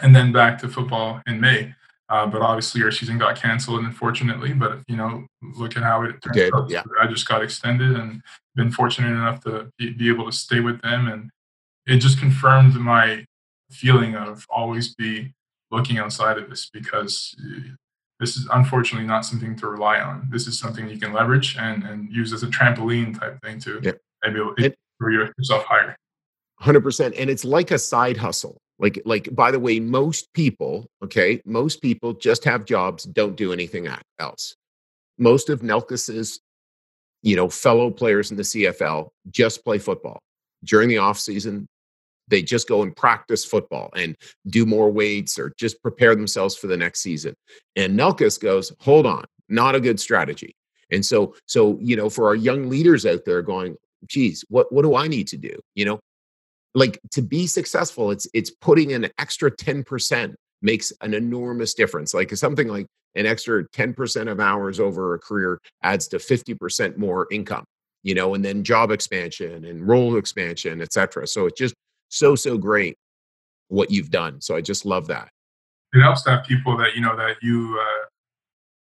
[0.00, 1.74] and then back to football in May.
[2.08, 4.54] Uh, but obviously, our season got canceled, unfortunately.
[4.54, 6.70] But you know, look at how it turned out.
[6.70, 6.82] Yeah.
[7.00, 8.22] I just got extended, and
[8.54, 11.30] been fortunate enough to be, able to stay with them, and
[11.86, 13.24] it just confirmed my
[13.70, 15.32] feeling of always be
[15.70, 17.60] looking outside of this because uh,
[18.20, 20.28] this is unfortunately not something to rely on.
[20.30, 23.80] This is something you can leverage and, and use as a trampoline type thing to
[23.82, 23.98] yep.
[24.24, 25.96] maybe it, yourself higher.
[26.62, 31.40] 100% and it's like a side hustle like like by the way most people okay
[31.44, 34.54] most people just have jobs don't do anything else.
[35.18, 36.40] Most of nelkas's
[37.22, 40.20] you know fellow players in the cfl just play football.
[40.64, 41.66] During the off season
[42.28, 44.14] they just go and practice football and
[44.48, 47.34] do more weights or just prepare themselves for the next season.
[47.76, 50.54] And nelkas goes hold on not a good strategy.
[50.90, 53.76] And so so you know for our young leaders out there going
[54.06, 55.58] geez what what do i need to do?
[55.74, 56.00] You know
[56.74, 62.34] like to be successful it's it's putting an extra 10% makes an enormous difference like
[62.36, 67.64] something like an extra 10% of hours over a career adds to 50% more income
[68.02, 71.74] you know and then job expansion and role expansion etc so it's just
[72.08, 72.96] so so great
[73.68, 74.40] what you've done.
[74.40, 75.28] So i just love that.
[75.92, 78.06] It helps to have people that you know that you uh,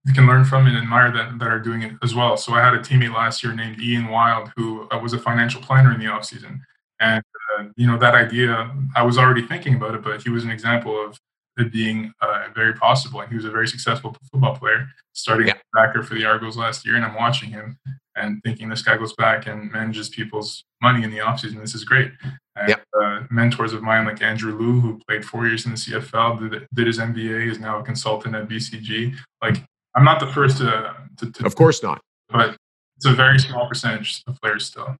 [0.05, 2.38] you can learn from and admire that that are doing it as well.
[2.38, 5.61] So i had a teammate last year named ian wild who uh, was a financial
[5.61, 6.61] planner in the off season
[7.04, 7.24] and
[7.60, 10.51] uh, you know that idea, I was already thinking about it, but he was an
[10.51, 11.20] example of
[11.58, 13.22] it being uh, very possible.
[13.22, 15.54] And he was a very successful football player, starting yeah.
[15.74, 16.95] backer for the Argos last year.
[16.95, 17.78] And I'm watching him
[18.16, 21.60] and thinking this guy goes back and manages people's money in the offseason.
[21.60, 22.12] This is great.
[22.56, 22.76] And, yeah.
[22.99, 26.68] uh, mentors of mine like Andrew Lue, who played four years in the CFL, did,
[26.74, 29.16] did his MBA, is now a consultant at BCG.
[29.41, 29.58] Like,
[29.95, 32.56] I'm not the first to, to, to of course not, but
[32.97, 34.95] it's a very small percentage of players still.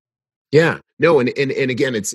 [0.54, 2.14] Yeah, no, and and and again, it's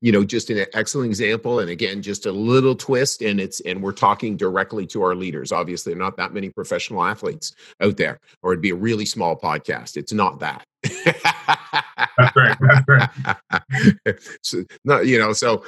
[0.00, 3.80] you know just an excellent example, and again, just a little twist, and it's and
[3.80, 5.52] we're talking directly to our leaders.
[5.52, 9.96] Obviously, not that many professional athletes out there, or it'd be a really small podcast.
[9.96, 10.64] It's not that.
[10.82, 12.58] that's right.
[12.60, 14.18] That's right.
[14.42, 15.62] so, not you know, so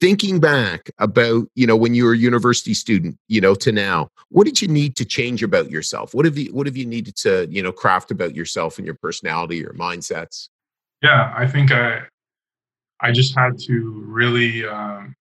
[0.00, 4.08] thinking back about you know when you were a university student you know to now
[4.30, 7.14] what did you need to change about yourself what have you what have you needed
[7.14, 10.48] to you know craft about yourself and your personality your mindsets
[11.02, 12.02] yeah, I think I
[13.00, 15.14] I just had to really um,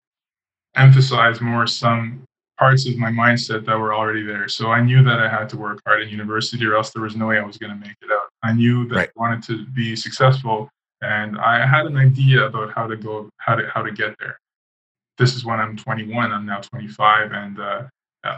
[0.76, 2.24] emphasize more some
[2.58, 4.48] parts of my mindset that were already there.
[4.48, 7.14] So I knew that I had to work hard in university, or else there was
[7.14, 8.28] no way I was going to make it out.
[8.42, 9.08] I knew that right.
[9.16, 10.68] I wanted to be successful,
[11.02, 14.38] and I had an idea about how to go, how to how to get there.
[15.18, 16.32] This is when I'm 21.
[16.32, 17.82] I'm now 25, and uh,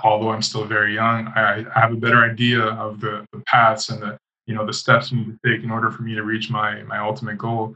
[0.05, 3.88] although I'm still very young, I, I have a better idea of the, the paths
[3.88, 4.18] and the
[4.51, 6.83] you know the steps I need to take in order for me to reach my
[6.83, 7.73] my ultimate goal.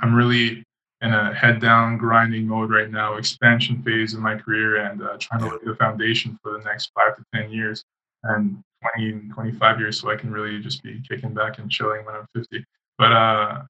[0.00, 0.62] I'm really
[1.00, 5.16] in a head down grinding mode right now, expansion phase of my career, and uh,
[5.18, 7.82] trying to lay the foundation for the next five to ten years
[8.24, 8.62] and
[8.98, 12.14] 20 and 25 years, so I can really just be kicking back and chilling when
[12.14, 12.62] I'm 50.
[12.98, 13.62] But uh,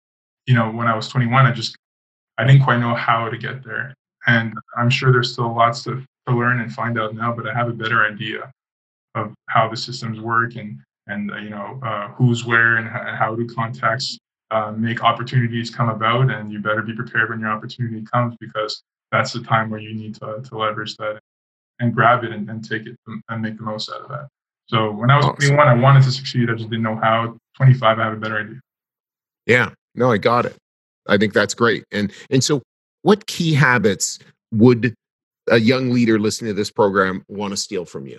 [0.47, 1.76] you know, when I was 21, I just
[2.37, 3.95] I didn't quite know how to get there,
[4.26, 7.32] and I'm sure there's still lots to, to learn and find out now.
[7.32, 8.51] But I have a better idea
[9.14, 13.34] of how the systems work and and uh, you know uh, who's where and how
[13.34, 14.18] do contacts
[14.50, 18.82] uh, make opportunities come about and you better be prepared when your opportunity comes because
[19.11, 21.20] that's the time where you need to, to leverage that
[21.80, 22.96] and grab it and, and take it
[23.28, 24.28] and make the most out of that.
[24.66, 25.57] So when i was awesome.
[25.57, 26.50] 21 i wanted to succeed.
[26.50, 27.36] I just didn't know how.
[27.57, 28.61] 25 i have a better idea.
[29.46, 29.70] Yeah.
[29.94, 30.57] No i got it.
[31.07, 31.84] I think that's great.
[31.92, 32.62] And and so
[33.02, 34.18] what key habits
[34.52, 34.94] would
[35.50, 38.18] a young leader listening to this program want to steal from you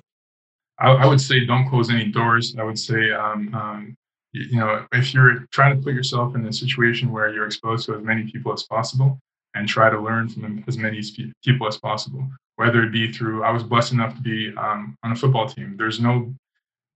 [0.80, 2.56] I, I, would say don't close any doors.
[2.60, 3.98] I would say, um, um,
[4.34, 7.96] you, know, if you're trying to put yourself in a situation where you're exposed to
[7.96, 9.20] as many people as possible
[9.54, 11.02] and try to learn from as many
[11.44, 15.12] people as possible, whether it be through, I was blessed enough to be um, on
[15.12, 15.76] a football team.
[15.78, 16.34] There's no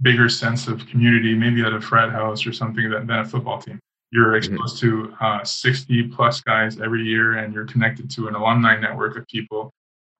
[0.01, 3.61] bigger sense of community, maybe at a frat house or something, than, than a football
[3.61, 3.79] team.
[4.11, 4.53] You're mm-hmm.
[4.53, 9.17] exposed to uh, 60 plus guys every year, and you're connected to an alumni network
[9.17, 9.71] of people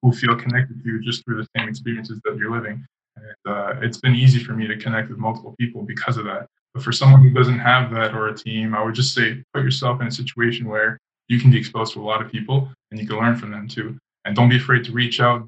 [0.01, 2.85] who feel connected to you just through the same experiences that you're living.
[3.21, 6.47] And, uh, it's been easy for me to connect with multiple people because of that.
[6.73, 9.63] But for someone who doesn't have that or a team, I would just say put
[9.63, 12.99] yourself in a situation where you can be exposed to a lot of people and
[12.99, 13.97] you can learn from them too.
[14.25, 15.47] And don't be afraid to reach out.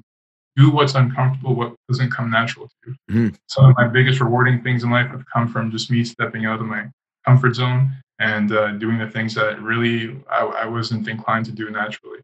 [0.54, 2.96] do what's uncomfortable, what doesn't come natural to you.
[3.10, 3.34] Mm-hmm.
[3.48, 6.60] Some of my biggest rewarding things in life have come from just me stepping out
[6.60, 6.90] of my
[7.24, 11.70] comfort zone and uh, doing the things that really I, I, wasn't inclined to do
[11.70, 12.20] naturally.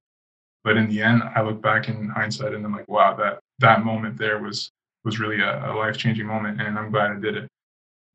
[0.63, 3.85] But in the end, I look back in hindsight and I'm like, wow, that that
[3.85, 4.71] moment there was
[5.09, 7.47] was really a, a life changing moment, and I'm glad I did it.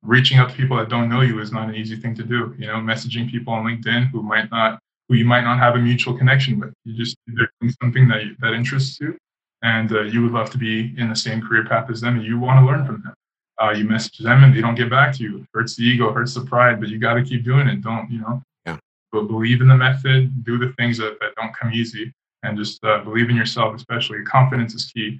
[0.03, 2.53] Reaching out to people that don't know you is not an easy thing to do.
[2.59, 5.79] You know, messaging people on LinkedIn who might not who you might not have a
[5.79, 6.73] mutual connection with.
[6.85, 9.17] You just they're doing something that that interests you,
[9.63, 12.25] and uh, you would love to be in the same career path as them, and
[12.25, 13.13] you want to learn from them.
[13.61, 15.37] Uh, you message them and they don't get back to you.
[15.39, 17.81] It hurts the ego, hurts the pride, but you got to keep doing it.
[17.81, 18.41] Don't you know?
[18.65, 18.77] Yeah.
[19.11, 20.43] But believe in the method.
[20.43, 23.75] Do the things that, that don't come easy, and just uh, believe in yourself.
[23.75, 25.19] Especially confidence is key.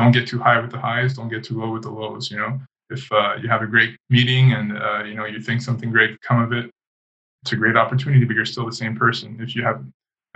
[0.00, 1.12] Don't get too high with the highs.
[1.12, 2.30] Don't get too low with the lows.
[2.30, 5.60] You know, if uh, you have a great meeting and uh, you know you think
[5.60, 6.70] something great could come of it,
[7.42, 8.24] it's a great opportunity.
[8.24, 9.36] But you're still the same person.
[9.40, 9.84] If you have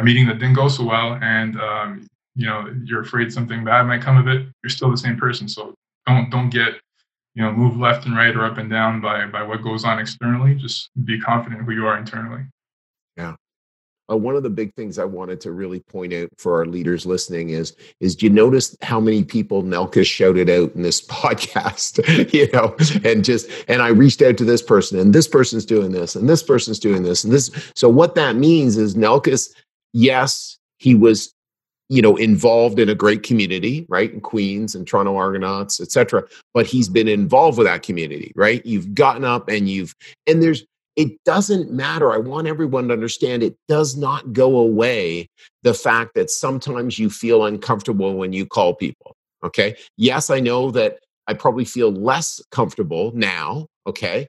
[0.01, 2.07] a meeting that didn't go so well and um,
[2.37, 5.49] you know you're afraid something bad might come of it, you're still the same person.
[5.49, 5.73] So
[6.07, 6.75] don't don't get
[7.35, 9.99] you know move left and right or up and down by by what goes on
[9.99, 10.55] externally.
[10.57, 12.43] Just be confident who you are internally.
[13.17, 13.37] Yeah.
[14.11, 17.07] Uh, one of the big things I wanted to really point out for our leaders
[17.07, 22.03] listening is is do you notice how many people Nelkas shouted out in this podcast?
[22.33, 22.77] you know,
[23.09, 26.29] and just and I reached out to this person and this person's doing this and
[26.29, 27.51] this person's doing this and this.
[27.75, 29.51] So what that means is Nelkas,
[29.93, 31.35] yes, he was
[31.89, 36.23] you know involved in a great community right in queens and toronto argonauts etc
[36.55, 39.95] but he's been involved with that community right you've gotten up and you've
[40.27, 40.65] and there's
[40.97, 45.29] it doesn't matter i want everyone to understand it does not go away
[45.63, 50.71] the fact that sometimes you feel uncomfortable when you call people okay yes i know
[50.71, 54.27] that i probably feel less comfortable now okay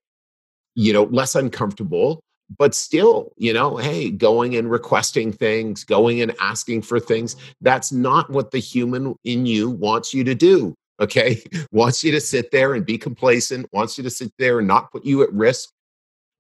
[0.76, 2.22] you know less uncomfortable
[2.58, 7.92] but still, you know, hey, going and requesting things, going and asking for things, that's
[7.92, 10.76] not what the human in you wants you to do.
[11.00, 11.42] Okay.
[11.72, 14.92] wants you to sit there and be complacent, wants you to sit there and not
[14.92, 15.70] put you at risk.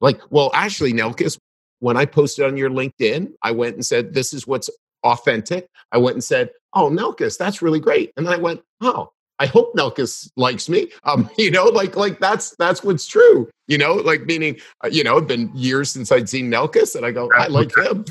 [0.01, 1.37] Like, well, actually, Nelkas,
[1.79, 4.69] when I posted on your LinkedIn, I went and said, this is what's
[5.03, 5.67] authentic.
[5.91, 8.11] I went and said, oh, Nelkas, that's really great.
[8.17, 10.91] And then I went, oh, I hope Nelkas likes me.
[11.03, 13.47] Um, you know, like like that's that's what's true.
[13.67, 17.05] You know, like meaning, uh, you know, it's been years since I'd seen Nelkas, and
[17.05, 18.05] I go, I like him.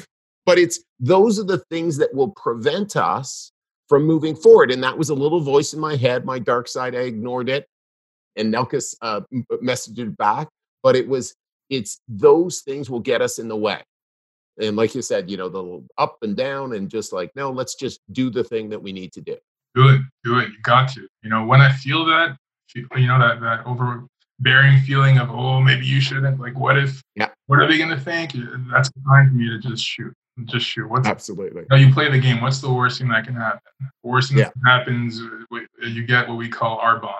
[0.46, 3.50] But it's those are the things that will prevent us
[3.88, 4.70] from moving forward.
[4.70, 6.94] And that was a little voice in my head, my dark side.
[6.94, 7.66] I ignored it,
[8.36, 9.22] and Nelkas uh,
[9.54, 10.48] messaged it back.
[10.84, 11.34] But it was
[11.70, 13.80] it's those things will get us in the way.
[14.60, 17.74] And like you said, you know, the up and down, and just like no, let's
[17.74, 19.36] just do the thing that we need to do
[19.74, 20.48] do it, do it.
[20.48, 21.06] You got to.
[21.22, 22.36] You know, when I feel that,
[22.74, 26.40] you know, that that overbearing feeling of, oh, maybe you shouldn't.
[26.40, 27.02] Like, what if?
[27.16, 27.28] Yeah.
[27.46, 28.32] What are they going to think?
[28.72, 30.14] That's the time for me to just shoot.
[30.44, 30.88] Just shoot.
[30.88, 31.62] What's absolutely?
[31.62, 32.40] You, know, you play the game.
[32.40, 33.60] What's the worst thing that can happen?
[33.80, 34.50] The worst thing yeah.
[34.64, 37.14] that happens, uh, you get what we call bomb.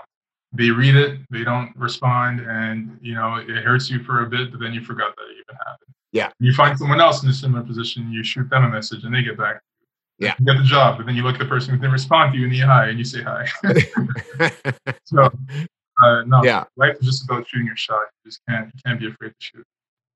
[0.54, 4.50] They read it, they don't respond, and you know it hurts you for a bit,
[4.50, 5.94] but then you forgot that it even happened.
[6.12, 6.30] Yeah.
[6.38, 9.22] You find someone else in a similar position, you shoot them a message, and they
[9.22, 9.60] get back
[10.18, 10.34] yeah.
[10.38, 12.38] You get the job, but then you look at the person who didn't respond to
[12.38, 13.46] you and you hi and you say hi.
[15.04, 15.24] so
[16.02, 16.64] uh, no, yeah.
[16.76, 18.02] life is just about shooting your shot.
[18.24, 19.66] You just can't you can't be afraid to shoot.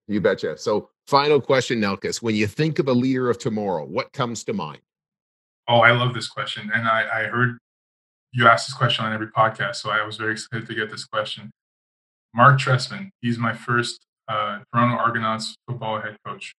[0.07, 0.57] You betcha.
[0.57, 2.23] So final question, Nelkas.
[2.23, 4.81] When you think of a leader of tomorrow, what comes to mind?
[5.69, 6.71] Oh, I love this question.
[6.73, 7.59] And I, I heard
[8.33, 9.77] you ask this question on every podcast.
[9.77, 11.51] So I was very excited to get this question.
[12.35, 16.53] Marc Trestman, he's my first uh, Toronto Argonauts football head coach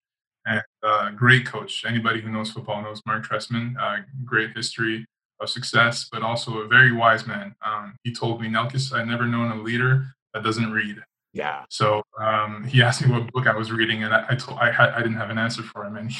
[0.45, 1.85] and uh, great coach.
[1.85, 3.75] Anybody who knows football knows Marc Trestman.
[3.79, 5.05] Uh, great history
[5.39, 7.53] of success, but also a very wise man.
[7.65, 10.97] Um, he told me, Nelkas, I've never known a leader that doesn't read.
[11.33, 11.63] Yeah.
[11.69, 14.71] So um, he asked me what book I was reading, and I, I told I,
[14.71, 16.17] had, I didn't have an answer for him, and he,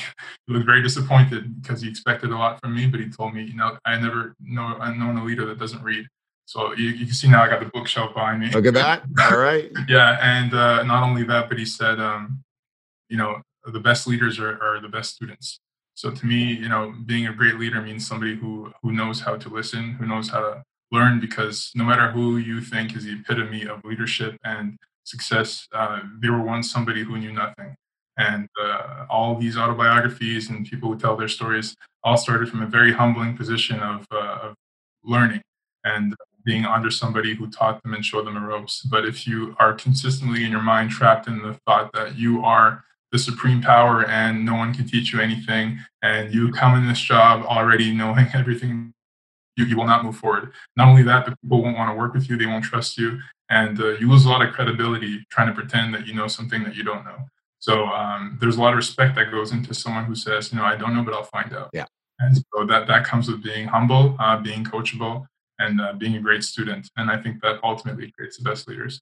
[0.47, 2.88] he, looked very disappointed because he expected a lot from me.
[2.88, 5.84] But he told me, you know, I never know I've known a leader that doesn't
[5.84, 6.07] read.
[6.45, 8.49] So you, you, can see now I got the bookshelf behind me.
[8.49, 9.03] Look at that.
[9.32, 9.72] All right.
[9.88, 12.43] yeah, and uh, not only that, but he said, um,
[13.07, 15.60] you know, the best leaders are, are the best students.
[15.93, 19.36] So to me, you know, being a great leader means somebody who who knows how
[19.36, 21.20] to listen, who knows how to learn.
[21.20, 24.78] Because no matter who you think is the epitome of leadership and
[25.10, 27.76] success, uh, they were once somebody who knew nothing.
[28.18, 32.68] And uh, all these autobiographies and people who tell their stories all started from a
[32.68, 34.55] very humbling position of, uh, of
[35.03, 35.41] learning
[35.86, 38.82] and being under somebody who taught them and showed them the ropes.
[38.82, 42.84] But if you are consistently in your mind trapped in the thought that you are
[43.12, 46.99] the supreme power and no one can teach you anything and you come in this
[46.99, 48.93] job already knowing everything
[49.55, 52.14] you, you will not move forward not only that but people won't want to work
[52.14, 53.20] with you they won't trust you
[53.50, 56.64] and uh, you lose a lot of credibility trying to pretend that you know something
[56.64, 57.18] that you don't know
[57.60, 60.66] so um, there's a lot of respect that goes into someone who says you know
[60.66, 61.86] i don't know but i'll find out yeah
[62.20, 65.26] And so that, that comes with being humble, uh, being coachable,
[65.58, 66.89] and uh, being a great student.
[66.97, 69.00] And I think that ultimately creates the best leaders.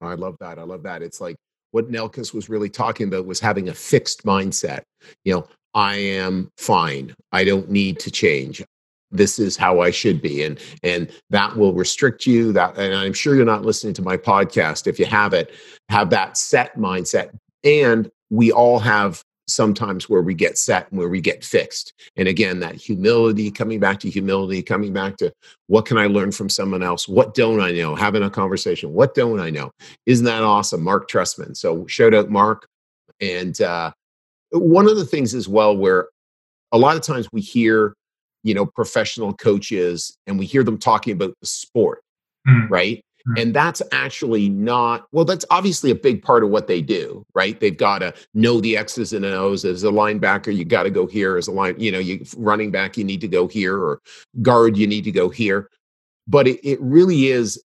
[0.00, 0.58] I love that.
[0.58, 1.02] I love that.
[1.02, 1.36] It's like
[1.72, 4.82] what Nelkas was really talking about was having a fixed mindset.
[5.24, 7.14] You know, I am fine.
[7.32, 8.64] I don't need to change.
[9.10, 10.44] This is how I should be.
[10.44, 12.52] And and that will restrict you.
[12.52, 14.86] That and I'm sure you're not listening to my podcast.
[14.86, 15.52] If you have it,
[15.88, 17.30] have that set mindset.
[17.64, 21.92] And we all have sometimes where we get set and where we get fixed.
[22.16, 25.32] And again, that humility, coming back to humility, coming back to
[25.66, 27.08] what can I learn from someone else?
[27.08, 27.94] What don't I know?
[27.94, 28.92] Having a conversation.
[28.92, 29.72] What don't I know?
[30.06, 30.82] Isn't that awesome?
[30.82, 31.56] Marc Trestman.
[31.56, 32.66] So shout out Marc.
[33.20, 33.90] And uh,
[34.52, 36.08] one of the things as well where
[36.72, 37.94] a lot of times we hear,
[38.42, 42.02] you know, professional coaches and we hear them talking about the sport,
[42.46, 42.68] mm.
[42.70, 43.04] right?
[43.28, 43.42] Mm.
[43.42, 47.58] And that's actually not, well, that's obviously a big part of what they do, right?
[47.58, 49.64] They've got to know the X's and O's.
[49.64, 51.36] As a linebacker, you got to go here.
[51.36, 54.00] As a line, you know, you running back, you need to go here, or
[54.42, 55.68] guard, you need to go here.
[56.26, 57.62] But it, it really is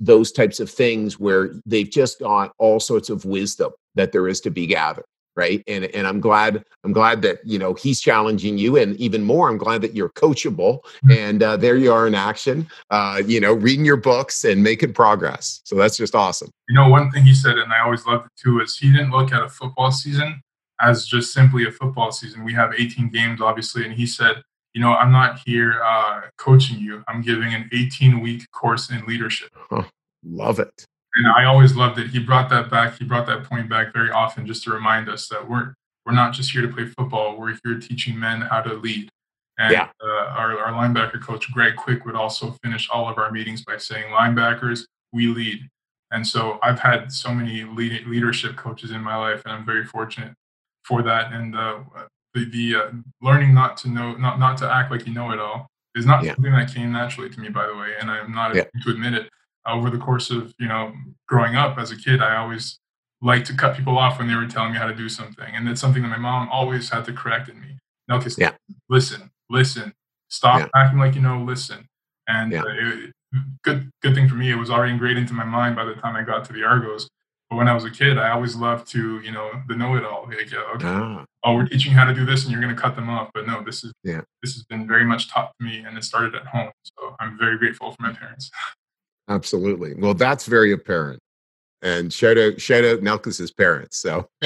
[0.00, 4.40] those types of things where they've just got all sorts of wisdom that there is
[4.42, 5.06] to be gathered
[5.36, 5.62] right?
[5.66, 9.48] And and i'm glad i'm glad that you know he's challenging you and even more
[9.48, 11.12] i'm glad that you're coachable mm-hmm.
[11.12, 14.92] and uh, there you are in action uh, you know reading your books and making
[14.92, 15.60] progress.
[15.64, 16.50] So that's just awesome.
[16.68, 19.10] You know one thing he said and i always loved it too is he didn't
[19.10, 20.40] look at a football season
[20.80, 22.44] as just simply a football season.
[22.44, 24.42] We have 18 games obviously and he said
[24.74, 27.02] you know i'm not here uh, coaching you.
[27.08, 29.50] I'm giving an 18 week course in leadership.
[29.70, 29.84] Huh,
[30.24, 32.08] love it and I always loved it.
[32.08, 32.98] He brought that back.
[32.98, 36.32] He brought that point back very often, just to remind us that we're we're not
[36.32, 37.36] just here to play football.
[37.38, 39.08] We're here teaching men how to lead.
[39.58, 39.88] And yeah.
[40.04, 43.78] uh, our, our linebacker coach, Greg Quick, would also finish all of our meetings by
[43.78, 45.68] saying, "Linebackers, we lead."
[46.12, 49.84] And so I've had so many lead, leadership coaches in my life, and I'm very
[49.84, 50.34] fortunate
[50.84, 51.32] for that.
[51.32, 51.78] And uh,
[52.34, 52.90] the, the uh,
[53.22, 56.22] learning not to know, not not to act like you know it all, is not
[56.22, 56.34] yeah.
[56.34, 57.94] something that came naturally to me, by the way.
[57.98, 58.64] And I'm not yeah.
[58.82, 59.30] to admit it
[59.66, 60.92] over the course of you know
[61.28, 62.78] growing up as a kid, I always
[63.22, 65.68] liked to cut people off when they were telling me how to do something, and
[65.68, 67.78] it's something that my mom always had to correct in me.
[68.08, 68.52] No, okay, yeah.
[68.88, 69.92] listen, listen,
[70.28, 70.68] stop yeah.
[70.74, 71.86] acting like you know, listen.
[72.28, 72.62] And yeah.
[72.66, 73.12] it,
[73.62, 76.16] good good thing for me, it was already ingrained into my mind by the time
[76.16, 77.08] I got to the Argos.
[77.50, 80.26] But when I was a kid, I always loved to, you know, the know-it-all.
[80.26, 81.24] Like, yeah, okay, ah.
[81.44, 83.30] oh, we're teaching you how to do this, and you're going to cut them off.
[83.34, 84.22] But no, this is yeah.
[84.42, 86.72] this has been very much taught to me, and it started at home.
[86.82, 88.50] So I'm very grateful for my parents.
[89.28, 89.94] Absolutely.
[89.94, 91.20] Well, that's very apparent.
[91.82, 93.98] And shout out, shout out Nelkas's parents.
[93.98, 94.28] So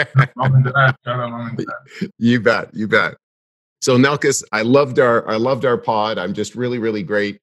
[2.19, 3.15] you bet, you bet.
[3.81, 6.19] So Nelkas, I loved our I loved our pod.
[6.19, 7.41] I'm just really, really great.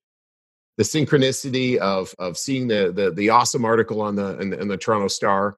[0.78, 4.68] The synchronicity of of seeing the the the awesome article on the in the, in
[4.68, 5.58] the Toronto Star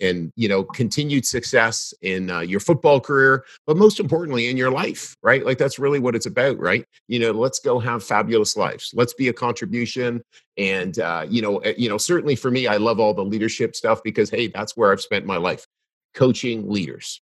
[0.00, 4.70] and you know continued success in uh, your football career but most importantly in your
[4.70, 5.44] life right?
[5.44, 6.84] Like that's really what it's about right?
[7.08, 8.92] You know let's go have fabulous lives.
[8.94, 10.22] Let's be a contribution
[10.56, 13.76] and uh, you know eh, you know certainly for me i love all the leadership
[13.76, 15.66] stuff because hey that's where i've spent my life.
[16.14, 17.20] Coaching leaders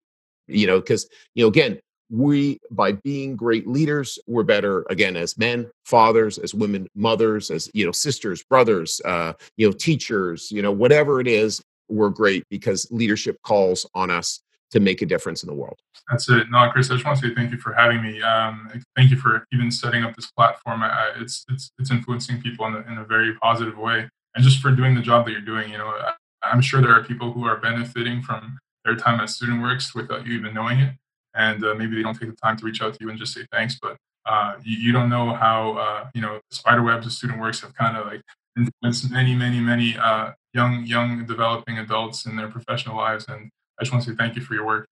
[0.48, 5.38] you know because you know again we by being great leaders we're better again as
[5.38, 10.62] men fathers as women mothers as you know sisters brothers uh you know teachers you
[10.62, 15.44] know whatever it is were great because leadership calls on us to make a difference
[15.44, 15.80] in the world.
[16.10, 16.50] That's it.
[16.50, 18.22] No, Chris, I just want to say thank you for having me.
[18.22, 20.84] Um, thank you for even setting up this platform.
[20.84, 24.10] I, it's, it's, it's influencing people in a, in a very positive way.
[24.36, 26.14] And just for doing the job that you're doing, you know, I,
[26.44, 30.34] I'm sure there are people who are benefiting from their time at StudentWorks without you
[30.34, 30.94] even knowing it.
[31.36, 33.34] And uh, maybe they don't take the time to reach out to you and just
[33.34, 37.12] say thanks, but uh, you, you, don't know how, uh, you know, spider webs of
[37.12, 38.22] StudentWorks have kind of like
[38.58, 43.26] influenced many, many, many uh, young young developing adults in their professional lives.
[43.28, 44.88] And I just want to say thank you for your work.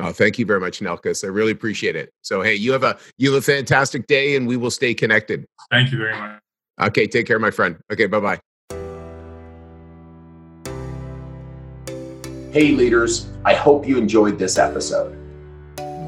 [0.00, 1.24] Oh, thank you very much, Nelkas.
[1.24, 2.12] I really appreciate it.
[2.22, 5.44] So, hey, you have a you have a fantastic day, and we will stay connected.
[5.70, 6.40] Thank you very much.
[6.80, 7.76] Okay, take care, my friend.
[7.92, 8.40] Okay, bye bye.
[12.52, 15.16] Hey, leaders, I hope you enjoyed this episode.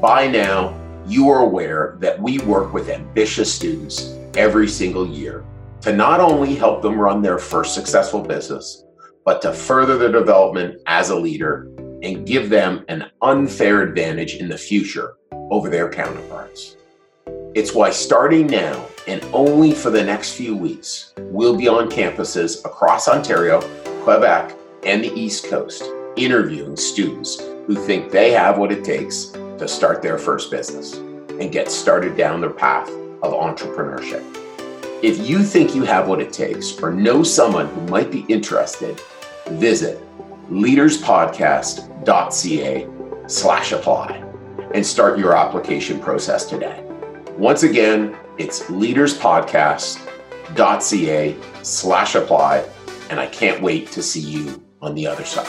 [0.01, 0.75] By now,
[1.05, 5.43] you are aware that we work with ambitious students every single year
[5.81, 8.85] to not only help them run their first successful business,
[9.25, 11.67] but to further their development as a leader
[12.03, 15.15] and give them an unfair advantage in the future
[15.51, 16.77] over their counterparts.
[17.53, 22.63] It's why starting now and only for the next few weeks, we'll be on campuses
[22.63, 23.61] across Ontario,
[24.03, 24.55] Quebec,
[24.85, 25.83] and the East Coast
[26.15, 31.51] interviewing students who think they have what it takes to start their first business and
[31.51, 32.89] get started down their path
[33.23, 34.40] of entrepreneurship.
[35.01, 39.01] If you think you have what it takes or know someone who might be interested,
[39.49, 39.99] visit
[40.51, 42.87] leaderspodcast.ca
[43.27, 44.23] slash apply
[44.75, 46.85] and start your application process today.
[47.35, 52.63] Once again, it's leaderspodcast.ca slash apply,
[53.09, 55.47] and I can't wait to see you on the other side.